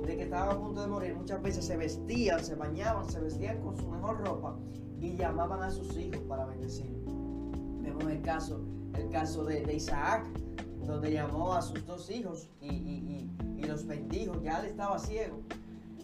de 0.06 0.16
que 0.16 0.22
estaban 0.24 0.56
a 0.56 0.58
punto 0.58 0.80
de 0.82 0.88
morir, 0.88 1.14
muchas 1.14 1.40
veces 1.42 1.64
se 1.64 1.76
vestían, 1.76 2.44
se 2.44 2.54
bañaban, 2.54 3.08
se 3.08 3.20
vestían 3.20 3.60
con 3.60 3.76
su 3.76 3.88
mejor 3.88 4.18
ropa 4.26 4.56
y 4.98 5.16
llamaban 5.16 5.62
a 5.62 5.70
sus 5.70 5.96
hijos 5.96 6.20
para 6.28 6.46
bendecir. 6.46 6.90
Vemos 7.80 8.04
el 8.04 8.22
caso, 8.22 8.60
el 8.94 9.08
caso 9.10 9.44
de, 9.44 9.72
Isaac, 9.74 10.26
donde 10.84 11.12
llamó 11.12 11.54
a 11.54 11.62
sus 11.62 11.84
dos 11.86 12.10
hijos 12.10 12.48
y, 12.60 13.28
los 13.66 13.86
bendijo, 13.86 14.42
ya 14.42 14.58
él 14.58 14.66
estaba 14.66 14.98
ciego. 14.98 15.40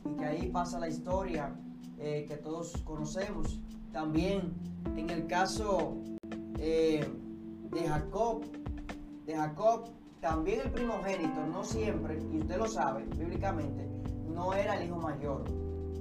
Y 0.05 0.17
que 0.17 0.25
ahí 0.25 0.49
pasa 0.49 0.79
la 0.79 0.89
historia 0.89 1.55
eh, 1.99 2.25
que 2.29 2.37
todos 2.37 2.77
conocemos. 2.85 3.61
También 3.93 4.53
en 4.97 5.11
el 5.11 5.27
caso 5.27 5.97
eh, 6.59 7.07
de 7.71 7.89
Jacob, 7.89 8.43
de 9.27 9.35
Jacob, 9.35 9.91
también 10.21 10.61
el 10.65 10.71
primogénito, 10.71 11.47
no 11.47 11.63
siempre, 11.63 12.19
y 12.33 12.39
usted 12.39 12.59
lo 12.59 12.67
sabe 12.67 13.05
bíblicamente, 13.17 13.89
no 14.29 14.53
era 14.53 14.77
el 14.77 14.89
hijo 14.89 14.97
mayor. 14.97 15.45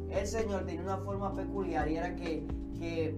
El 0.10 0.26
Señor 0.26 0.66
tenía 0.66 0.82
una 0.82 0.98
forma 0.98 1.34
peculiar 1.34 1.90
y 1.90 1.98
era 1.98 2.16
que, 2.16 2.46
que 2.80 3.18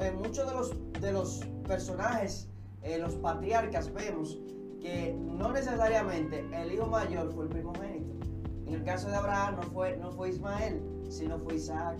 en 0.00 0.16
muchos 0.16 0.46
de 0.46 0.54
los, 0.54 0.74
de 1.00 1.12
los 1.12 1.40
personajes, 1.66 2.48
eh, 2.82 2.98
los 2.98 3.14
patriarcas, 3.16 3.92
vemos 3.92 4.38
que 4.80 5.16
no 5.18 5.52
necesariamente 5.52 6.44
el 6.52 6.72
hijo 6.72 6.86
mayor 6.86 7.32
fue 7.32 7.44
el 7.44 7.50
primogénito. 7.50 8.26
En 8.66 8.74
el 8.74 8.84
caso 8.84 9.08
de 9.08 9.16
Abraham 9.16 9.56
no 9.56 9.62
fue, 9.62 9.96
no 9.96 10.12
fue 10.12 10.30
Ismael, 10.30 10.82
sino 11.08 11.38
fue 11.38 11.54
Isaac. 11.54 11.98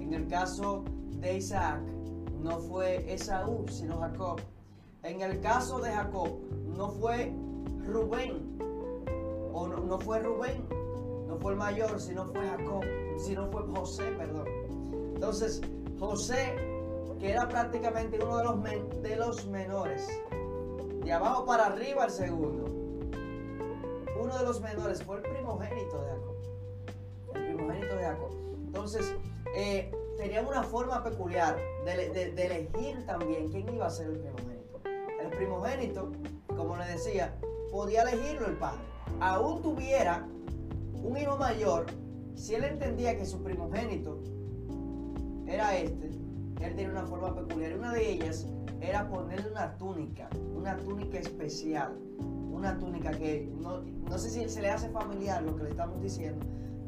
En 0.00 0.12
el 0.12 0.26
caso 0.26 0.84
de 1.24 1.38
Isaac 1.38 1.80
no 2.42 2.58
fue 2.58 3.12
Esaú, 3.12 3.66
sino 3.68 3.98
Jacob. 3.98 4.40
En 5.02 5.22
el 5.22 5.40
caso 5.40 5.80
de 5.80 5.90
Jacob 5.90 6.28
no 6.76 6.90
fue 6.90 7.32
Rubén, 7.86 8.58
o 9.52 9.66
no, 9.66 9.98
fue 9.98 10.18
Rubén, 10.20 10.66
no 11.26 11.38
fue 11.38 11.52
el 11.52 11.58
mayor, 11.58 11.98
sino 11.98 12.26
fue 12.26 12.46
Jacob, 12.46 12.82
sino 13.16 13.50
fue 13.50 13.62
José, 13.74 14.04
perdón. 14.18 14.46
Entonces, 15.14 15.62
José, 15.98 16.56
que 17.18 17.30
era 17.30 17.48
prácticamente 17.48 18.18
uno 18.22 18.38
de 18.38 18.44
los, 18.44 19.02
de 19.02 19.16
los 19.16 19.46
menores, 19.46 20.06
de 21.04 21.12
abajo 21.12 21.46
para 21.46 21.66
arriba 21.66 22.04
el 22.04 22.10
segundo, 22.10 22.64
uno 24.20 24.38
de 24.38 24.44
los 24.44 24.60
menores 24.60 25.02
fue 25.02 25.16
el 25.16 25.22
primogénito 25.22 26.02
de 26.02 26.08
Jacob. 26.10 26.34
El 27.34 27.54
primogénito 27.54 27.96
de 27.96 28.04
Jacob. 28.04 28.30
Entonces, 28.66 29.14
eh, 29.54 29.90
tenía 30.24 30.40
una 30.40 30.62
forma 30.62 31.04
peculiar 31.04 31.54
de, 31.84 32.32
de 32.32 32.46
elegir 32.46 33.04
también 33.04 33.50
quién 33.50 33.68
iba 33.68 33.86
a 33.86 33.90
ser 33.90 34.06
el 34.08 34.20
primogénito. 34.20 34.80
El 35.20 35.28
primogénito, 35.28 36.12
como 36.56 36.78
le 36.78 36.86
decía, 36.86 37.36
podía 37.70 38.02
elegirlo 38.02 38.46
el 38.46 38.56
padre. 38.56 38.80
Aún 39.20 39.60
tuviera 39.60 40.26
un 40.94 41.14
hijo 41.18 41.36
mayor, 41.36 41.84
si 42.34 42.54
él 42.54 42.64
entendía 42.64 43.18
que 43.18 43.26
su 43.26 43.42
primogénito 43.42 44.18
era 45.46 45.76
este, 45.76 46.06
él 46.06 46.74
tenía 46.74 46.90
una 46.90 47.04
forma 47.04 47.34
peculiar. 47.34 47.76
Una 47.76 47.92
de 47.92 48.12
ellas 48.12 48.46
era 48.80 49.06
ponerle 49.06 49.50
una 49.50 49.76
túnica, 49.76 50.30
una 50.56 50.74
túnica 50.78 51.18
especial, 51.18 51.98
una 52.50 52.78
túnica 52.78 53.10
que 53.10 53.52
no, 53.60 53.82
no 53.82 54.16
sé 54.16 54.30
si 54.30 54.48
se 54.48 54.62
le 54.62 54.70
hace 54.70 54.88
familiar 54.88 55.42
lo 55.42 55.54
que 55.54 55.64
le 55.64 55.70
estamos 55.70 56.00
diciendo. 56.00 56.46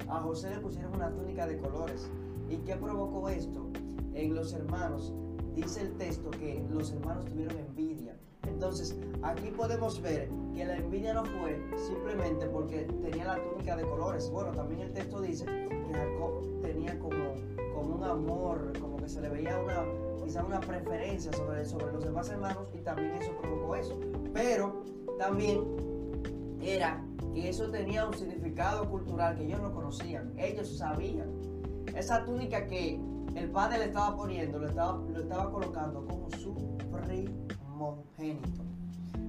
A 0.09 0.21
José 0.21 0.49
le 0.49 0.61
pusieron 0.61 0.95
una 0.95 1.11
túnica 1.11 1.47
de 1.47 1.59
colores. 1.59 2.11
¿Y 2.49 2.57
qué 2.59 2.77
provocó 2.77 3.29
esto? 3.29 3.71
En 4.15 4.35
los 4.35 4.53
hermanos, 4.53 5.13
dice 5.55 5.83
el 5.83 5.93
texto 5.95 6.31
que 6.31 6.65
los 6.71 6.93
hermanos 6.93 7.25
tuvieron 7.27 7.59
envidia 7.59 8.17
entonces, 8.47 8.97
aquí 9.23 9.51
podemos 9.51 10.01
ver 10.01 10.29
que 10.55 10.65
la 10.65 10.77
envidia 10.77 11.15
no 11.15 11.25
fue 11.25 11.61
simplemente 11.77 12.47
porque 12.47 12.83
tenía 13.03 13.25
la 13.25 13.43
túnica 13.43 13.77
de 13.77 13.85
colores. 13.85 14.31
Bueno, 14.31 14.53
también 14.53 14.81
el 14.81 14.93
texto 14.93 15.21
dice 15.21 15.45
que 15.45 15.93
Jacob 15.93 16.61
tenía 16.63 16.99
como, 16.99 17.35
como 17.75 17.97
un 17.97 18.05
amor, 18.05 18.73
como 18.81 18.97
que 18.97 19.09
se 19.09 19.21
le 19.21 19.29
veía 19.29 19.59
una, 19.59 19.85
quizá 20.25 20.45
una 20.45 20.61
preferencia 20.61 21.33
sobre, 21.33 21.65
sobre 21.65 21.93
los 21.93 22.05
demás 22.05 22.29
hermanos 22.31 22.69
y 22.73 22.79
también 22.79 23.15
eso 23.15 23.33
provocó 23.41 23.77
eso. 23.77 23.99
Pero 24.33 24.85
también 25.19 25.63
era 26.61 27.05
que 27.35 27.49
eso 27.49 27.71
tenía 27.71 28.07
un 28.07 28.15
significado 28.15 28.89
cultural 28.89 29.37
que 29.37 29.45
ellos 29.45 29.61
no 29.61 29.73
conocían, 29.75 30.33
ellos 30.39 30.79
sabían. 30.79 31.31
Esa 31.97 32.25
túnica 32.25 32.67
que 32.67 33.01
el 33.35 33.51
padre 33.51 33.79
le 33.79 33.85
estaba 33.87 34.15
poniendo, 34.15 34.59
lo 34.59 34.69
estaba, 34.69 34.99
lo 34.99 35.21
estaba 35.21 35.51
colocando 35.51 36.07
como 36.07 36.31
su 36.31 36.55
primogénito. 36.91 38.63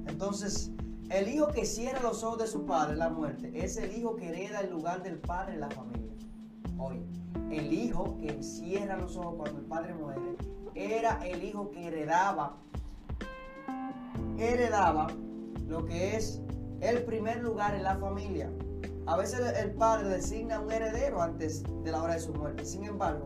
Entonces, 0.08 0.72
el 1.10 1.30
hijo 1.30 1.48
que 1.48 1.66
cierra 1.66 2.02
los 2.02 2.24
ojos 2.24 2.40
de 2.40 2.48
su 2.48 2.66
padre, 2.66 2.98
la 2.98 3.10
muerte, 3.10 3.52
es 3.54 3.78
el 3.78 3.98
hijo 3.98 4.18
que 4.18 4.28
hereda 4.28 4.60
el 4.60 4.72
lugar 4.72 5.02
del 5.02 5.18
padre 5.18 5.54
en 5.54 5.62
la 5.62 5.70
familia. 5.70 6.12
Hoy, 6.78 7.02
el 7.50 7.72
hijo 7.72 8.18
que 8.18 8.44
cierra 8.44 8.98
los 8.98 9.16
ojos 9.16 9.36
cuando 9.38 9.60
el 9.60 9.66
padre 9.66 9.94
muere, 9.94 10.22
era 10.76 11.26
el 11.26 11.44
hijo 11.44 11.72
que 11.72 11.88
heredaba, 11.88 12.58
heredaba 14.38 15.08
lo 15.68 15.86
que 15.86 16.18
es 16.18 16.42
el 16.82 17.04
primer 17.04 17.42
lugar 17.42 17.76
en 17.76 17.84
la 17.84 17.96
familia. 17.96 18.52
A 19.08 19.16
veces 19.16 19.40
el 19.58 19.72
padre 19.72 20.10
designa 20.10 20.60
un 20.60 20.70
heredero 20.70 21.22
antes 21.22 21.64
de 21.86 21.92
la 21.92 22.04
hora 22.04 22.16
de 22.16 22.20
su 22.20 22.34
muerte. 22.34 22.66
Sin 22.66 22.84
embargo, 22.84 23.26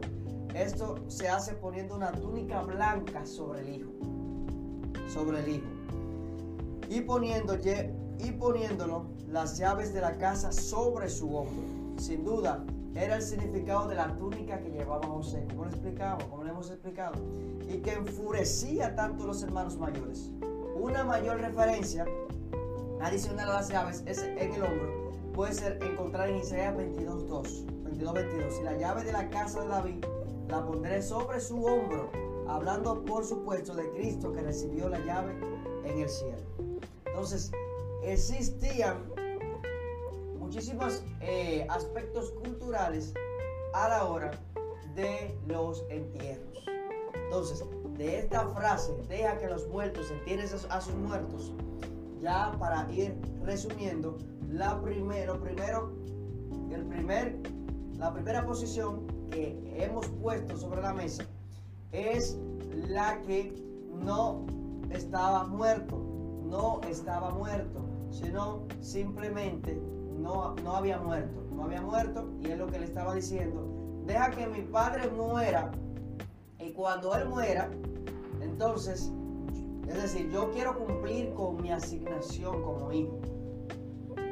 esto 0.53 0.99
se 1.07 1.27
hace 1.27 1.55
poniendo 1.55 1.95
una 1.95 2.11
túnica 2.11 2.61
blanca 2.61 3.25
sobre 3.25 3.61
el 3.61 3.69
hijo. 3.69 3.91
Sobre 5.11 5.39
el 5.39 5.49
hijo. 5.49 5.67
Y, 6.87 7.01
poniendo, 7.01 7.57
y 8.19 8.31
poniéndolo 8.33 9.07
las 9.27 9.57
llaves 9.57 9.91
de 9.91 10.01
la 10.01 10.19
casa 10.19 10.51
sobre 10.51 11.09
su 11.09 11.35
hombro. 11.35 11.97
Sin 11.97 12.23
duda, 12.23 12.63
era 12.93 13.15
el 13.15 13.23
significado 13.23 13.87
de 13.87 13.95
la 13.95 14.15
túnica 14.17 14.59
que 14.59 14.69
llevaba 14.69 15.07
José, 15.07 15.47
como 15.49 15.65
le 15.65 15.71
explicamos, 15.71 16.25
como 16.25 16.43
le 16.43 16.51
hemos 16.51 16.69
explicado, 16.69 17.15
y 17.67 17.77
que 17.77 17.93
enfurecía 17.93 18.93
tanto 18.93 19.23
a 19.23 19.27
los 19.27 19.41
hermanos 19.41 19.79
mayores. 19.79 20.29
Una 20.75 21.03
mayor 21.03 21.39
referencia 21.39 22.05
adicional 23.01 23.49
a 23.49 23.53
las 23.53 23.69
llaves 23.69 24.03
es 24.05 24.21
en 24.21 24.53
el 24.53 24.61
hombro 24.61 25.00
puede 25.33 25.53
ser 25.53 25.79
encontrar 25.83 26.29
en 26.29 26.37
Isaías 26.37 26.75
22.2. 26.75 27.65
22, 27.83 28.13
22. 28.13 28.59
Y 28.59 28.63
la 28.63 28.77
llave 28.77 29.03
de 29.03 29.11
la 29.11 29.29
casa 29.29 29.61
de 29.61 29.67
David 29.67 30.05
la 30.47 30.65
pondré 30.65 31.01
sobre 31.01 31.39
su 31.39 31.63
hombro, 31.63 32.09
hablando 32.47 33.03
por 33.05 33.23
supuesto 33.23 33.73
de 33.75 33.89
Cristo 33.91 34.31
que 34.33 34.41
recibió 34.41 34.89
la 34.89 34.99
llave 34.99 35.33
en 35.85 35.99
el 35.99 36.09
cielo. 36.09 36.41
Entonces, 37.05 37.51
existían 38.03 38.97
muchísimos 40.39 41.03
eh, 41.21 41.65
aspectos 41.69 42.31
culturales 42.31 43.13
a 43.73 43.87
la 43.87 44.05
hora 44.05 44.31
de 44.95 45.37
los 45.47 45.85
entierros. 45.89 46.65
Entonces, 47.13 47.63
de 47.97 48.19
esta 48.19 48.47
frase, 48.49 48.93
deja 49.07 49.37
que 49.37 49.47
los 49.47 49.67
muertos 49.67 50.11
entierren 50.11 50.49
a 50.69 50.81
sus 50.81 50.95
muertos, 50.95 51.53
ya 52.21 52.53
para 52.59 52.91
ir 52.91 53.15
resumiendo, 53.43 54.17
la 54.51 54.81
primero, 54.81 55.39
primero, 55.39 55.93
el 56.71 56.85
primer, 56.85 57.39
la 57.97 58.13
primera 58.13 58.45
posición 58.45 59.07
que 59.29 59.57
hemos 59.77 60.07
puesto 60.07 60.57
sobre 60.57 60.81
la 60.81 60.93
mesa 60.93 61.23
es 61.91 62.37
la 62.87 63.21
que 63.21 63.53
no 63.93 64.45
estaba 64.89 65.45
muerto, 65.45 65.97
no 66.43 66.81
estaba 66.89 67.29
muerto, 67.31 67.79
sino 68.09 68.63
simplemente 68.81 69.81
no, 70.19 70.53
no 70.55 70.75
había 70.75 70.99
muerto, 70.99 71.45
no 71.53 71.63
había 71.63 71.81
muerto 71.81 72.29
y 72.41 72.51
es 72.51 72.57
lo 72.57 72.67
que 72.67 72.79
le 72.79 72.85
estaba 72.85 73.15
diciendo, 73.15 73.65
deja 74.05 74.31
que 74.31 74.47
mi 74.47 74.63
padre 74.63 75.09
muera 75.09 75.71
y 76.59 76.71
cuando 76.73 77.15
él 77.15 77.29
muera, 77.29 77.69
entonces, 78.41 79.11
es 79.87 80.01
decir, 80.01 80.29
yo 80.29 80.51
quiero 80.51 80.77
cumplir 80.77 81.33
con 81.33 81.61
mi 81.61 81.71
asignación 81.71 82.61
como 82.61 82.91
hijo. 82.91 83.17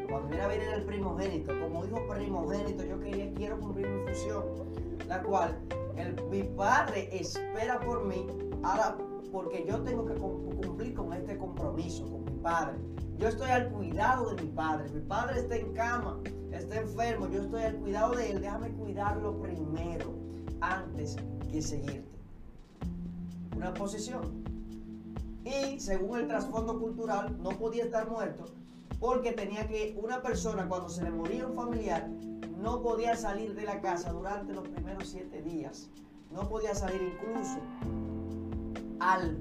Cuando 0.10 0.28
viene 0.30 0.44
a 0.44 0.48
venir 0.48 0.68
el 0.70 0.86
primogénito, 0.86 1.54
como 1.60 1.86
hijo 1.86 2.08
primogénito, 2.08 2.84
yo 2.84 3.00
quería, 3.00 3.32
quiero 3.34 3.60
cumplir 3.60 3.88
mi 3.88 4.06
función, 4.06 4.44
la 5.08 5.22
cual 5.22 5.60
el, 5.98 6.16
mi 6.32 6.44
padre 6.44 7.10
espera 7.16 7.80
por 7.80 8.06
mí, 8.06 8.26
ahora 8.64 8.98
porque 9.32 9.64
yo 9.68 9.80
tengo 9.84 10.06
que 10.08 10.16
cumplir 10.16 10.96
con 10.96 11.14
este 11.14 11.38
compromiso 11.38 12.10
con 12.10 12.26
mi 12.26 12.42
padre. 12.42 12.80
Yo 13.20 13.28
estoy 13.28 13.52
al 13.52 13.70
cuidado 13.70 14.34
de 14.34 14.44
mi 14.44 14.50
padre. 14.50 14.90
Mi 14.90 15.02
padre 15.02 15.42
está 15.42 15.56
en 15.58 15.74
cama, 15.74 16.20
está 16.52 16.80
enfermo. 16.80 17.28
Yo 17.30 17.44
estoy 17.44 17.62
al 17.62 17.76
cuidado 17.76 18.16
de 18.16 18.32
él. 18.32 18.42
Déjame 18.42 18.72
cuidarlo 18.72 19.40
primero 19.40 20.16
antes 20.62 21.18
que 21.52 21.62
seguirte. 21.62 22.10
Una 23.56 23.74
posición. 23.74 24.44
Y 25.44 25.80
según 25.80 26.20
el 26.20 26.28
trasfondo 26.28 26.80
cultural, 26.80 27.38
no 27.44 27.50
podía 27.50 27.84
estar 27.84 28.10
muerto 28.10 28.46
porque 29.00 29.32
tenía 29.32 29.68
que, 29.68 29.98
una 30.02 30.22
persona 30.22 30.68
cuando 30.68 30.90
se 30.90 31.04
le 31.04 31.12
moría 31.12 31.48
un 31.48 31.56
familiar, 31.56 32.10
no 32.58 32.82
podía 32.82 33.16
salir 33.16 33.56
de 33.56 33.64
la 33.64 33.80
casa 33.82 34.12
durante 34.12 34.54
los 34.54 34.68
primeros 34.68 35.08
siete 35.08 35.42
días. 35.42 35.90
No 36.32 36.48
podía 36.48 36.76
salir 36.76 37.02
incluso 37.02 37.60
al 39.00 39.38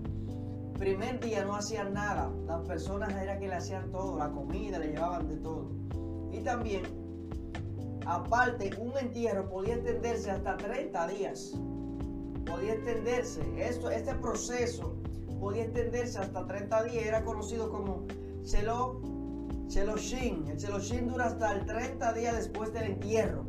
primer 0.78 1.20
día 1.20 1.44
no 1.44 1.56
hacían 1.56 1.92
nada. 1.92 2.30
Las 2.46 2.60
personas 2.66 3.10
era 3.20 3.38
que 3.38 3.48
le 3.48 3.54
hacían 3.54 3.90
todo, 3.90 4.16
la 4.16 4.30
comida, 4.30 4.78
le 4.78 4.92
llevaban 4.92 5.28
de 5.28 5.36
todo. 5.36 5.70
Y 6.32 6.40
también, 6.40 6.82
aparte, 8.06 8.70
un 8.78 8.96
entierro 8.96 9.48
podía 9.48 9.74
extenderse 9.74 10.30
hasta 10.30 10.56
30 10.56 11.08
días. 11.08 11.54
Podía 12.46 12.74
extenderse. 12.74 13.42
Esto, 13.58 13.90
este 13.90 14.14
proceso 14.14 14.94
podía 15.40 15.64
extenderse 15.64 16.18
hasta 16.18 16.46
30 16.46 16.84
días. 16.84 17.06
Era 17.06 17.24
conocido 17.24 17.70
como 17.70 18.06
Chelo 18.44 19.17
Sheloshin. 19.68 20.48
El 20.48 20.56
Sheloshin 20.56 21.08
dura 21.08 21.26
hasta 21.26 21.52
el 21.52 21.66
30 21.66 22.14
días 22.14 22.34
después 22.34 22.72
del 22.72 22.84
entierro. 22.84 23.44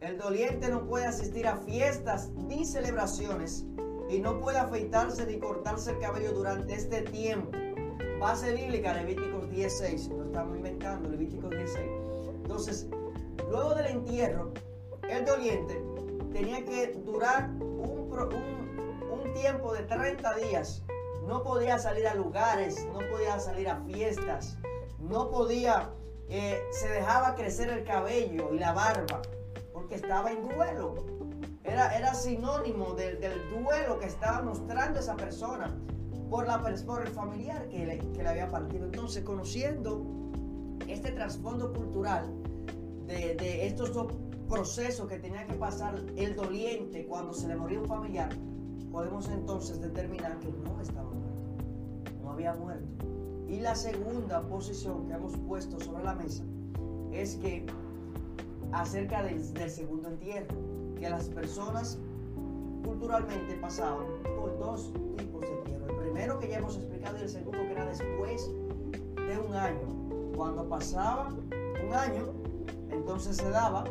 El 0.00 0.16
doliente 0.16 0.68
no 0.68 0.86
puede 0.86 1.04
asistir 1.04 1.46
a 1.46 1.58
fiestas 1.58 2.30
ni 2.30 2.64
celebraciones 2.64 3.66
y 4.08 4.18
no 4.18 4.40
puede 4.40 4.58
afeitarse 4.58 5.26
ni 5.26 5.38
cortarse 5.38 5.90
el 5.92 5.98
cabello 6.00 6.32
durante 6.32 6.74
este 6.74 7.02
tiempo. 7.02 7.50
Base 8.18 8.54
bíblica, 8.54 8.94
Levíticos 8.94 9.50
16, 9.50 10.08
lo 10.08 10.24
estamos 10.24 10.56
inventando, 10.56 11.10
Levíticos 11.10 11.50
16. 11.50 11.86
Entonces, 12.42 12.86
luego 13.50 13.74
del 13.74 13.86
entierro, 13.86 14.52
el 15.08 15.24
doliente 15.24 15.82
tenía 16.32 16.64
que 16.64 16.94
durar 17.04 17.50
un, 17.60 18.10
un 18.10 19.34
tiempo 19.34 19.74
de 19.74 19.82
30 19.82 20.34
días. 20.36 20.82
No 21.26 21.42
podía 21.42 21.78
salir 21.78 22.08
a 22.08 22.14
lugares, 22.14 22.86
no 22.86 23.00
podía 23.10 23.38
salir 23.38 23.68
a 23.68 23.76
fiestas, 23.82 24.58
no 25.02 25.30
podía, 25.30 25.90
eh, 26.28 26.60
se 26.70 26.88
dejaba 26.88 27.34
crecer 27.34 27.68
el 27.68 27.84
cabello 27.84 28.54
y 28.54 28.58
la 28.58 28.72
barba, 28.72 29.22
porque 29.72 29.96
estaba 29.96 30.30
en 30.30 30.48
duelo. 30.48 30.94
Era, 31.64 31.96
era 31.96 32.14
sinónimo 32.14 32.94
del, 32.94 33.18
duelo 33.50 33.98
que 33.98 34.06
estaba 34.06 34.42
mostrando 34.42 35.00
esa 35.00 35.16
persona 35.16 35.76
por, 36.28 36.46
la, 36.46 36.60
por 36.60 37.02
el 37.02 37.08
familiar 37.08 37.68
que 37.68 37.86
le, 37.86 37.98
que 37.98 38.22
le 38.22 38.28
había 38.28 38.48
partido. 38.48 38.86
Entonces, 38.86 39.22
conociendo 39.22 40.04
este 40.88 41.12
trasfondo 41.12 41.72
cultural 41.72 42.32
de, 43.06 43.34
de, 43.34 43.66
estos 43.66 43.92
dos 43.92 44.12
procesos 44.48 45.08
que 45.08 45.18
tenía 45.18 45.46
que 45.46 45.54
pasar 45.54 46.02
el 46.16 46.34
doliente 46.34 47.06
cuando 47.06 47.32
se 47.32 47.48
le 47.48 47.56
moría 47.56 47.80
un 47.80 47.86
familiar, 47.86 48.30
podemos 48.90 49.28
entonces 49.28 49.80
determinar 49.80 50.38
que 50.40 50.48
no 50.48 50.80
estaba 50.80 51.10
muerto, 51.10 51.64
no 52.22 52.32
había 52.32 52.54
muerto. 52.54 53.11
Y 53.52 53.60
la 53.60 53.74
segunda 53.74 54.40
posición 54.48 55.06
que 55.06 55.12
hemos 55.12 55.36
puesto 55.36 55.78
sobre 55.78 56.02
la 56.04 56.14
mesa 56.14 56.42
es 57.12 57.36
que 57.36 57.66
acerca 58.72 59.22
del, 59.22 59.44
segundo 59.70 60.08
entierro, 60.08 60.56
que 60.98 61.10
las 61.10 61.28
personas 61.28 61.98
culturalmente 62.82 63.54
pasaban 63.56 64.06
por 64.38 64.58
dos 64.58 64.90
tipos 65.18 65.42
de 65.42 65.52
entierro. 65.58 65.86
El 65.90 65.96
primero 65.96 66.38
que 66.38 66.48
ya 66.48 66.58
hemos 66.60 66.76
explicado 66.76 67.18
y 67.18 67.20
el 67.20 67.28
segundo 67.28 67.58
que 67.58 67.72
era 67.72 67.84
después 67.84 68.50
de 69.16 69.38
un 69.46 69.54
año. 69.54 70.32
Cuando 70.34 70.66
pasaba 70.66 71.28
un 71.86 71.92
año, 71.92 72.32
entonces 72.88 73.36
se 73.36 73.50
daba 73.50 73.84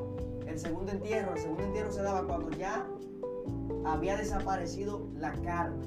el 0.48 0.58
segundo 0.58 0.92
entierro. 0.92 1.36
El 1.36 1.40
segundo 1.40 1.64
entierro 1.66 1.92
se 1.92 2.02
daba 2.02 2.26
cuando 2.26 2.50
ya 2.58 2.88
había 3.86 4.18
desaparecido 4.18 5.08
la 5.20 5.34
carne 5.44 5.86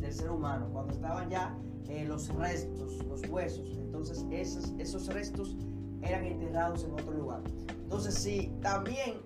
del 0.00 0.12
ser 0.12 0.32
humano, 0.32 0.68
cuando 0.72 0.92
estaban 0.92 1.30
ya 1.30 1.56
eh, 1.88 2.04
los 2.04 2.28
restos, 2.34 3.04
los 3.04 3.28
huesos. 3.28 3.78
Entonces 3.78 4.24
esos, 4.30 4.72
esos 4.78 5.06
restos 5.08 5.56
eran 6.02 6.24
enterrados 6.24 6.84
en 6.84 6.92
otro 6.92 7.12
lugar. 7.12 7.42
Entonces 7.68 8.14
si 8.14 8.52
también, 8.60 9.20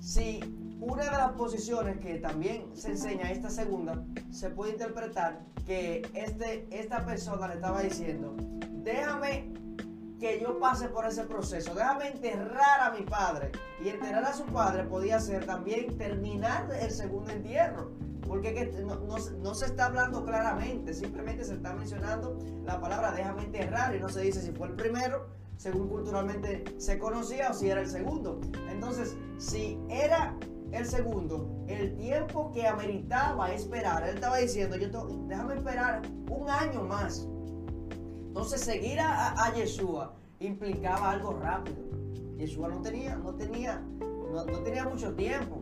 si 0.00 0.40
una 0.80 1.04
de 1.04 1.10
las 1.10 1.32
posiciones 1.32 1.98
que 1.98 2.18
también 2.18 2.64
se 2.74 2.90
enseña 2.90 3.30
esta 3.30 3.50
segunda, 3.50 4.02
se 4.30 4.50
puede 4.50 4.72
interpretar 4.72 5.40
que 5.66 6.02
este, 6.14 6.66
esta 6.70 7.04
persona 7.04 7.48
le 7.48 7.54
estaba 7.54 7.82
diciendo, 7.82 8.34
déjame 8.82 9.52
que 10.18 10.38
yo 10.40 10.58
pase 10.58 10.88
por 10.88 11.06
ese 11.06 11.24
proceso, 11.24 11.74
déjame 11.74 12.08
enterrar 12.08 12.80
a 12.80 12.90
mi 12.92 13.04
padre. 13.04 13.50
Y 13.82 13.88
enterrar 13.88 14.24
a 14.24 14.34
su 14.34 14.44
padre 14.44 14.84
podía 14.84 15.18
ser 15.18 15.46
también 15.46 15.96
terminar 15.96 16.70
el 16.78 16.90
segundo 16.90 17.30
entierro. 17.30 17.90
Porque 18.30 18.72
no, 19.42 19.54
se 19.56 19.66
está 19.66 19.86
hablando 19.86 20.24
claramente, 20.24 20.94
simplemente 20.94 21.44
se 21.44 21.54
está 21.54 21.72
mencionando 21.72 22.38
la 22.64 22.80
palabra 22.80 23.10
déjame 23.10 23.42
enterrar 23.42 23.92
y 23.96 23.98
no 23.98 24.08
se 24.08 24.20
dice 24.20 24.40
si 24.40 24.52
fue 24.52 24.68
el 24.68 24.74
primero, 24.74 25.26
según 25.56 25.88
culturalmente 25.88 26.62
se 26.78 26.96
conocía, 26.96 27.50
o 27.50 27.54
si 27.54 27.68
era 27.68 27.80
el 27.80 27.88
segundo. 27.88 28.40
Entonces, 28.70 29.16
si 29.38 29.80
era 29.88 30.36
el 30.70 30.86
segundo, 30.86 31.64
el 31.66 31.96
tiempo 31.96 32.52
que 32.52 32.68
ameritaba 32.68 33.50
esperar, 33.50 34.04
él 34.04 34.14
estaba 34.14 34.36
diciendo, 34.36 34.76
déjame 35.26 35.56
esperar 35.56 36.02
un 36.30 36.48
año 36.48 36.84
más. 36.84 37.26
Entonces, 38.28 38.60
seguir 38.60 39.00
a, 39.00 39.32
a 39.44 39.52
Yeshua 39.54 40.14
implicaba 40.38 41.10
algo 41.10 41.32
rápido. 41.32 41.78
Yeshua 42.36 42.68
no 42.68 42.80
tenía, 42.80 43.16
no 43.16 43.34
tenía, 43.34 43.82
no 44.30 44.60
tenía 44.62 44.84
mucho 44.84 45.16
tiempo. 45.16 45.59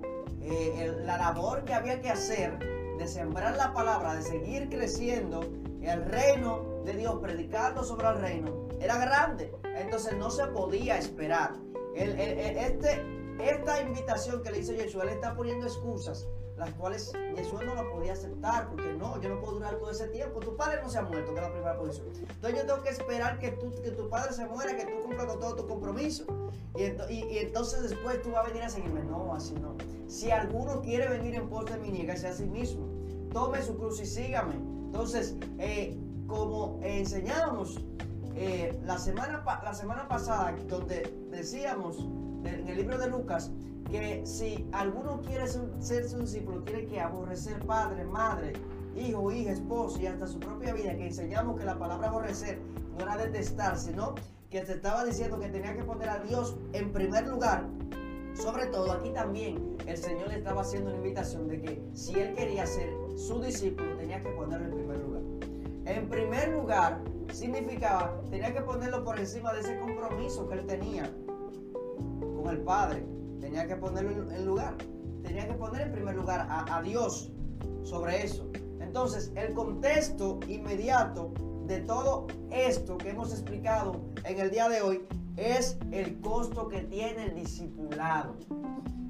Eh, 0.50 0.96
la 1.04 1.18
labor 1.18 1.64
que 1.64 1.74
había 1.74 2.00
que 2.00 2.08
hacer 2.08 2.58
de 2.96 3.06
sembrar 3.06 3.54
la 3.56 3.74
palabra, 3.74 4.14
de 4.14 4.22
seguir 4.22 4.70
creciendo 4.70 5.40
el 5.82 6.04
reino 6.06 6.82
de 6.84 6.94
Dios 6.94 7.18
predicando 7.20 7.84
sobre 7.84 8.08
el 8.08 8.14
reino 8.18 8.68
era 8.80 8.96
grande. 8.96 9.54
Entonces 9.76 10.16
no 10.16 10.30
se 10.30 10.46
podía 10.46 10.96
esperar. 10.96 11.52
este, 11.94 13.04
esta 13.40 13.80
invitación 13.82 14.42
que 14.42 14.50
le 14.50 14.60
hizo 14.60 14.72
Jesús, 14.72 15.02
él 15.02 15.10
está 15.10 15.34
poniendo 15.34 15.66
excusas 15.66 16.26
las 16.58 16.70
cuales 16.74 17.12
Jesús 17.36 17.60
no 17.64 17.74
la 17.74 17.88
podía 17.88 18.12
aceptar, 18.12 18.68
porque 18.68 18.92
no, 18.94 19.20
yo 19.20 19.28
no 19.28 19.40
puedo 19.40 19.54
durar 19.54 19.76
todo 19.76 19.90
ese 19.90 20.08
tiempo. 20.08 20.40
Tu 20.40 20.56
padre 20.56 20.80
no 20.82 20.90
se 20.90 20.98
ha 20.98 21.02
muerto, 21.02 21.32
que 21.32 21.38
es 21.38 21.46
la 21.46 21.52
primera 21.52 21.78
posición. 21.78 22.08
Entonces 22.18 22.60
yo 22.60 22.66
tengo 22.66 22.82
que 22.82 22.90
esperar 22.90 23.38
que, 23.38 23.52
tú, 23.52 23.72
que 23.82 23.90
tu 23.92 24.08
padre 24.08 24.32
se 24.32 24.46
muera, 24.46 24.76
que 24.76 24.84
tú 24.84 25.02
cumplas 25.02 25.26
con 25.26 25.40
todo 25.40 25.54
tu 25.54 25.66
compromiso. 25.66 26.24
Y, 26.76 27.38
entonces 27.38 27.82
después 27.82 28.22
tú 28.22 28.30
vas 28.32 28.44
a 28.44 28.48
venir 28.48 28.62
a 28.62 28.68
seguirme. 28.68 29.04
No, 29.04 29.34
así 29.34 29.54
no. 29.54 29.76
Si 30.08 30.30
alguno 30.30 30.80
quiere 30.80 31.08
venir 31.08 31.34
en 31.36 31.48
pos 31.48 31.66
de 31.66 31.76
mi 31.78 32.06
sea 32.16 32.30
a 32.30 32.34
sí 32.34 32.46
mismo. 32.46 32.86
Tome 33.32 33.62
su 33.62 33.76
cruz 33.76 34.00
y 34.00 34.06
sígame. 34.06 34.54
Entonces, 34.54 35.36
eh, 35.58 35.96
como 36.26 36.80
enseñábamos 36.82 37.78
eh, 38.34 38.78
la, 38.84 38.98
semana, 38.98 39.44
la 39.62 39.74
semana 39.74 40.08
pasada, 40.08 40.54
donde 40.68 41.12
decíamos 41.30 41.98
en 42.44 42.68
el 42.68 42.76
libro 42.76 42.98
de 42.98 43.08
Lucas, 43.08 43.50
que 43.90 44.26
si 44.26 44.68
alguno 44.72 45.20
quiere 45.22 45.46
ser 45.46 46.08
su 46.08 46.18
discípulo, 46.18 46.62
tiene 46.62 46.86
que 46.86 47.00
aborrecer 47.00 47.64
padre, 47.64 48.04
madre, 48.04 48.52
hijo, 48.96 49.30
hija, 49.32 49.52
esposo 49.52 50.00
y 50.00 50.06
hasta 50.06 50.26
su 50.26 50.38
propia 50.38 50.74
vida, 50.74 50.96
que 50.96 51.06
enseñamos 51.06 51.58
que 51.58 51.64
la 51.64 51.78
palabra 51.78 52.08
aborrecer 52.08 52.60
no 52.96 53.04
era 53.04 53.16
detestar, 53.16 53.78
sino 53.78 54.14
que 54.50 54.60
te 54.62 54.72
estaba 54.72 55.04
diciendo 55.04 55.38
que 55.38 55.48
tenía 55.48 55.74
que 55.74 55.84
poner 55.84 56.08
a 56.08 56.18
Dios 56.18 56.56
en 56.72 56.92
primer 56.92 57.26
lugar. 57.26 57.66
Sobre 58.34 58.66
todo 58.66 58.92
aquí 58.92 59.10
también 59.10 59.76
el 59.86 59.96
Señor 59.96 60.28
le 60.28 60.36
estaba 60.36 60.60
haciendo 60.60 60.90
una 60.90 60.98
invitación 60.98 61.48
de 61.48 61.60
que 61.60 61.82
si 61.94 62.14
él 62.14 62.34
quería 62.34 62.66
ser 62.66 62.92
su 63.16 63.40
discípulo, 63.40 63.96
tenía 63.96 64.22
que 64.22 64.30
ponerlo 64.30 64.66
en 64.66 64.74
primer 64.74 64.98
lugar. 64.98 65.22
En 65.86 66.08
primer 66.08 66.48
lugar 66.50 67.00
significaba, 67.32 68.20
tenía 68.30 68.52
que 68.52 68.60
ponerlo 68.60 69.02
por 69.04 69.18
encima 69.18 69.52
de 69.54 69.60
ese 69.60 69.78
compromiso 69.78 70.46
que 70.48 70.54
él 70.54 70.66
tenía 70.66 71.10
con 72.36 72.48
el 72.48 72.60
Padre 72.60 73.17
tenía 73.40 73.66
que 73.66 73.76
ponerlo 73.76 74.30
en 74.30 74.46
lugar. 74.46 74.76
Tenía 75.22 75.46
que 75.46 75.54
poner 75.54 75.82
en 75.82 75.92
primer 75.92 76.16
lugar 76.16 76.46
a, 76.48 76.80
Dios 76.82 77.32
sobre 77.82 78.24
eso. 78.24 78.50
Entonces, 78.80 79.32
el 79.34 79.52
contexto 79.52 80.40
inmediato 80.48 81.32
de 81.66 81.80
todo 81.80 82.26
esto 82.50 82.96
que 82.96 83.10
hemos 83.10 83.32
explicado 83.32 84.00
en 84.24 84.40
el 84.40 84.50
día 84.50 84.68
de 84.68 84.80
hoy 84.80 85.02
es 85.36 85.76
el 85.90 86.18
costo 86.20 86.68
que 86.68 86.82
tiene 86.82 87.26
el 87.26 87.34
discipulado. 87.34 88.36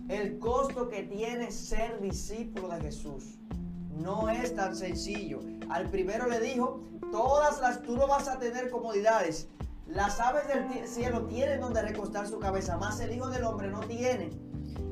El 0.09 0.39
costo 0.39 0.89
que 0.89 1.03
tiene 1.03 1.51
ser 1.51 2.01
discípulo 2.01 2.69
de 2.69 2.81
Jesús. 2.81 3.39
No 3.91 4.29
es 4.29 4.55
tan 4.55 4.75
sencillo. 4.75 5.41
Al 5.69 5.89
primero 5.91 6.27
le 6.27 6.41
dijo, 6.41 6.81
todas 7.13 7.61
las, 7.61 7.83
tú 7.83 7.97
no 7.97 8.07
vas 8.07 8.29
a 8.29 8.39
tener 8.39 8.71
comodidades, 8.71 9.49
las 9.89 10.21
aves 10.21 10.47
del 10.49 10.87
cielo 10.87 11.25
tienen 11.27 11.61
donde 11.61 11.83
recostar 11.83 12.27
su 12.27 12.39
cabeza, 12.39 12.77
más 12.77 13.01
el 13.01 13.13
Hijo 13.13 13.29
del 13.29 13.45
Hombre 13.45 13.69
no 13.71 13.81
tiene. 13.81 14.31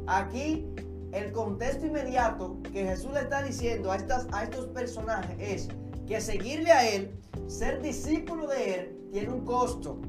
Aquí 0.07 0.67
el 1.13 1.33
contexto 1.33 1.87
inmediato 1.87 2.59
que 2.73 2.85
Jesús 2.85 3.13
le 3.13 3.21
está 3.21 3.43
diciendo 3.43 3.93
a, 3.93 3.97
estas, 3.97 4.27
a 4.33 4.45
estos 4.45 4.67
personajes 4.67 5.37
es 5.39 5.69
que 6.07 6.21
seguirle 6.21 6.73
a 6.73 6.89
Él, 6.89 7.15
ser 7.47 7.83
discípulo 7.83 8.47
de 8.47 8.75
Él, 8.75 9.09
tiene 9.13 9.31
un 9.31 9.45
costo. 9.45 10.01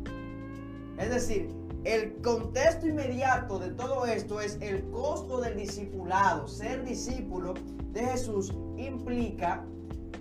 Es 0.97 1.09
decir, 1.09 1.49
el 1.83 2.21
contexto 2.21 2.87
inmediato 2.87 3.59
de 3.59 3.69
todo 3.69 4.05
esto 4.05 4.41
es 4.41 4.57
el 4.61 4.89
costo 4.89 5.41
del 5.41 5.57
discipulado. 5.57 6.47
Ser 6.47 6.83
discípulo 6.83 7.53
de 7.91 8.05
Jesús 8.05 8.53
implica 8.77 9.65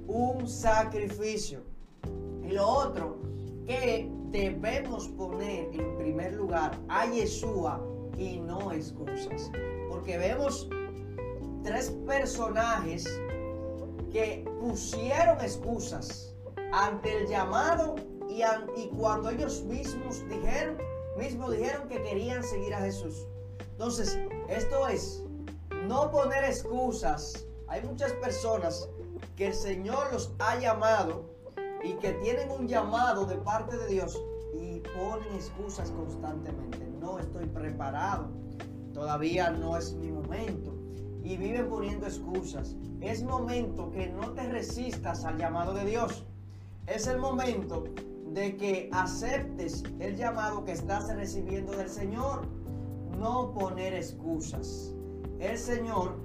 un 0.06 0.48
sacrificio. 0.48 1.62
Y 2.44 2.52
lo 2.52 2.66
otro, 2.66 3.18
que 3.66 4.08
debemos 4.30 5.08
poner 5.08 5.68
en 5.72 5.96
primer 5.96 6.32
lugar 6.34 6.78
a 6.88 7.06
Yeshua 7.06 7.80
y 8.16 8.38
no 8.38 8.72
excusas. 8.72 9.50
Porque 9.88 10.18
vemos 10.18 10.68
tres 11.62 11.90
personajes 12.06 13.04
que 14.12 14.44
pusieron 14.60 15.40
excusas 15.40 16.34
ante 16.72 17.22
el 17.22 17.28
llamado 17.28 17.96
y, 18.28 18.42
y 18.80 18.88
cuando 18.96 19.30
ellos 19.30 19.62
mismos 19.64 20.24
dijeron, 20.28 20.78
mismos 21.16 21.52
dijeron 21.52 21.88
que 21.88 22.02
querían 22.02 22.42
seguir 22.42 22.74
a 22.74 22.80
Jesús. 22.80 23.26
Entonces, 23.72 24.18
esto 24.48 24.88
es 24.88 25.22
no 25.86 26.10
poner 26.10 26.44
excusas. 26.44 27.46
Hay 27.68 27.82
muchas 27.82 28.12
personas 28.12 28.88
que 29.36 29.48
el 29.48 29.54
Señor 29.54 30.12
los 30.12 30.32
ha 30.38 30.58
llamado 30.58 31.35
y 31.86 31.94
que 31.94 32.12
tienen 32.14 32.50
un 32.50 32.66
llamado 32.66 33.26
de 33.26 33.36
parte 33.36 33.76
de 33.76 33.86
Dios 33.86 34.20
y 34.52 34.80
ponen 34.80 35.34
excusas 35.34 35.90
constantemente. 35.92 36.78
No 37.00 37.18
estoy 37.18 37.46
preparado, 37.46 38.28
todavía 38.92 39.50
no 39.50 39.76
es 39.76 39.94
mi 39.94 40.10
momento. 40.10 40.74
Y 41.22 41.36
viven 41.36 41.68
poniendo 41.68 42.06
excusas. 42.06 42.76
Es 43.00 43.22
momento 43.22 43.90
que 43.90 44.08
no 44.08 44.32
te 44.32 44.48
resistas 44.48 45.24
al 45.24 45.38
llamado 45.38 45.74
de 45.74 45.84
Dios. 45.84 46.24
Es 46.86 47.06
el 47.06 47.18
momento 47.18 47.84
de 48.32 48.56
que 48.56 48.88
aceptes 48.92 49.82
el 49.98 50.16
llamado 50.16 50.64
que 50.64 50.72
estás 50.72 51.14
recibiendo 51.14 51.72
del 51.72 51.88
Señor. 51.88 52.46
No 53.18 53.52
poner 53.52 53.94
excusas. 53.94 54.94
El 55.40 55.58
Señor 55.58 56.16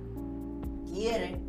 quiere 0.91 1.41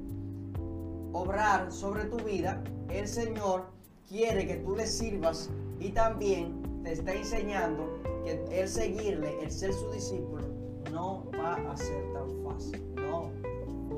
obrar 1.12 1.70
sobre 1.70 2.06
tu 2.06 2.16
vida. 2.24 2.62
El 2.88 3.06
Señor 3.06 3.81
quiere 4.08 4.46
que 4.46 4.56
tú 4.56 4.76
le 4.76 4.86
sirvas 4.86 5.50
y 5.80 5.90
también 5.90 6.62
te 6.82 6.92
está 6.92 7.14
enseñando 7.14 8.00
que 8.24 8.44
el 8.50 8.68
seguirle, 8.68 9.42
el 9.42 9.50
ser 9.50 9.72
su 9.72 9.90
discípulo, 9.90 10.42
no 10.90 11.24
va 11.32 11.54
a 11.54 11.76
ser 11.76 12.12
tan 12.12 12.44
fácil. 12.44 12.94
No, 12.96 13.30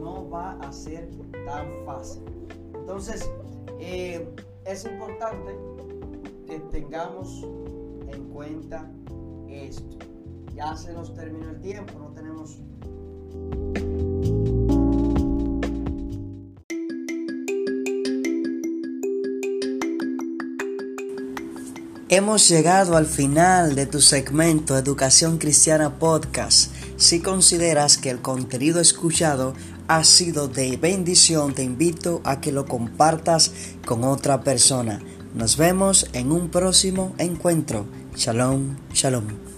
no 0.01 0.29
va 0.31 0.53
a 0.61 0.73
ser 0.73 1.09
tan 1.47 1.69
fácil. 1.85 2.23
Entonces, 2.75 3.31
eh, 3.79 4.27
es 4.65 4.85
importante 4.85 5.57
que 6.47 6.59
tengamos 6.71 7.43
en 8.09 8.29
cuenta 8.31 8.91
esto. 9.49 9.99
Ya 10.55 10.77
se 10.77 10.93
nos 10.93 11.15
terminó 11.15 11.51
el 11.51 11.61
tiempo, 11.61 11.99
no 11.99 12.11
tenemos 12.13 12.61
Hemos 22.17 22.49
llegado 22.49 22.97
al 22.97 23.07
final 23.07 23.75
de 23.75 23.87
tu 23.87 24.01
segmento 24.01 24.79
Educación 24.79 25.37
Cristiana 25.37 25.99
Podcast. 25.99 26.71
Si 26.97 27.19
consideras 27.19 27.99
que 27.99 28.09
el 28.09 28.23
contenido 28.23 28.81
escuchado 28.81 29.53
ha 29.89 30.05
sido 30.05 30.47
de 30.47 30.77
bendición, 30.77 31.55
te 31.55 31.65
invito 31.65 32.21
a 32.23 32.41
que 32.41 32.53
lo 32.53 32.67
compartas 32.67 33.51
con 33.85 34.05
otra 34.05 34.45
persona. 34.45 35.01
Nos 35.35 35.57
vemos 35.57 36.07
en 36.13 36.31
un 36.31 36.51
próximo 36.51 37.17
encuentro. 37.19 37.85
Shalom, 38.15 38.77
shalom. 38.93 39.54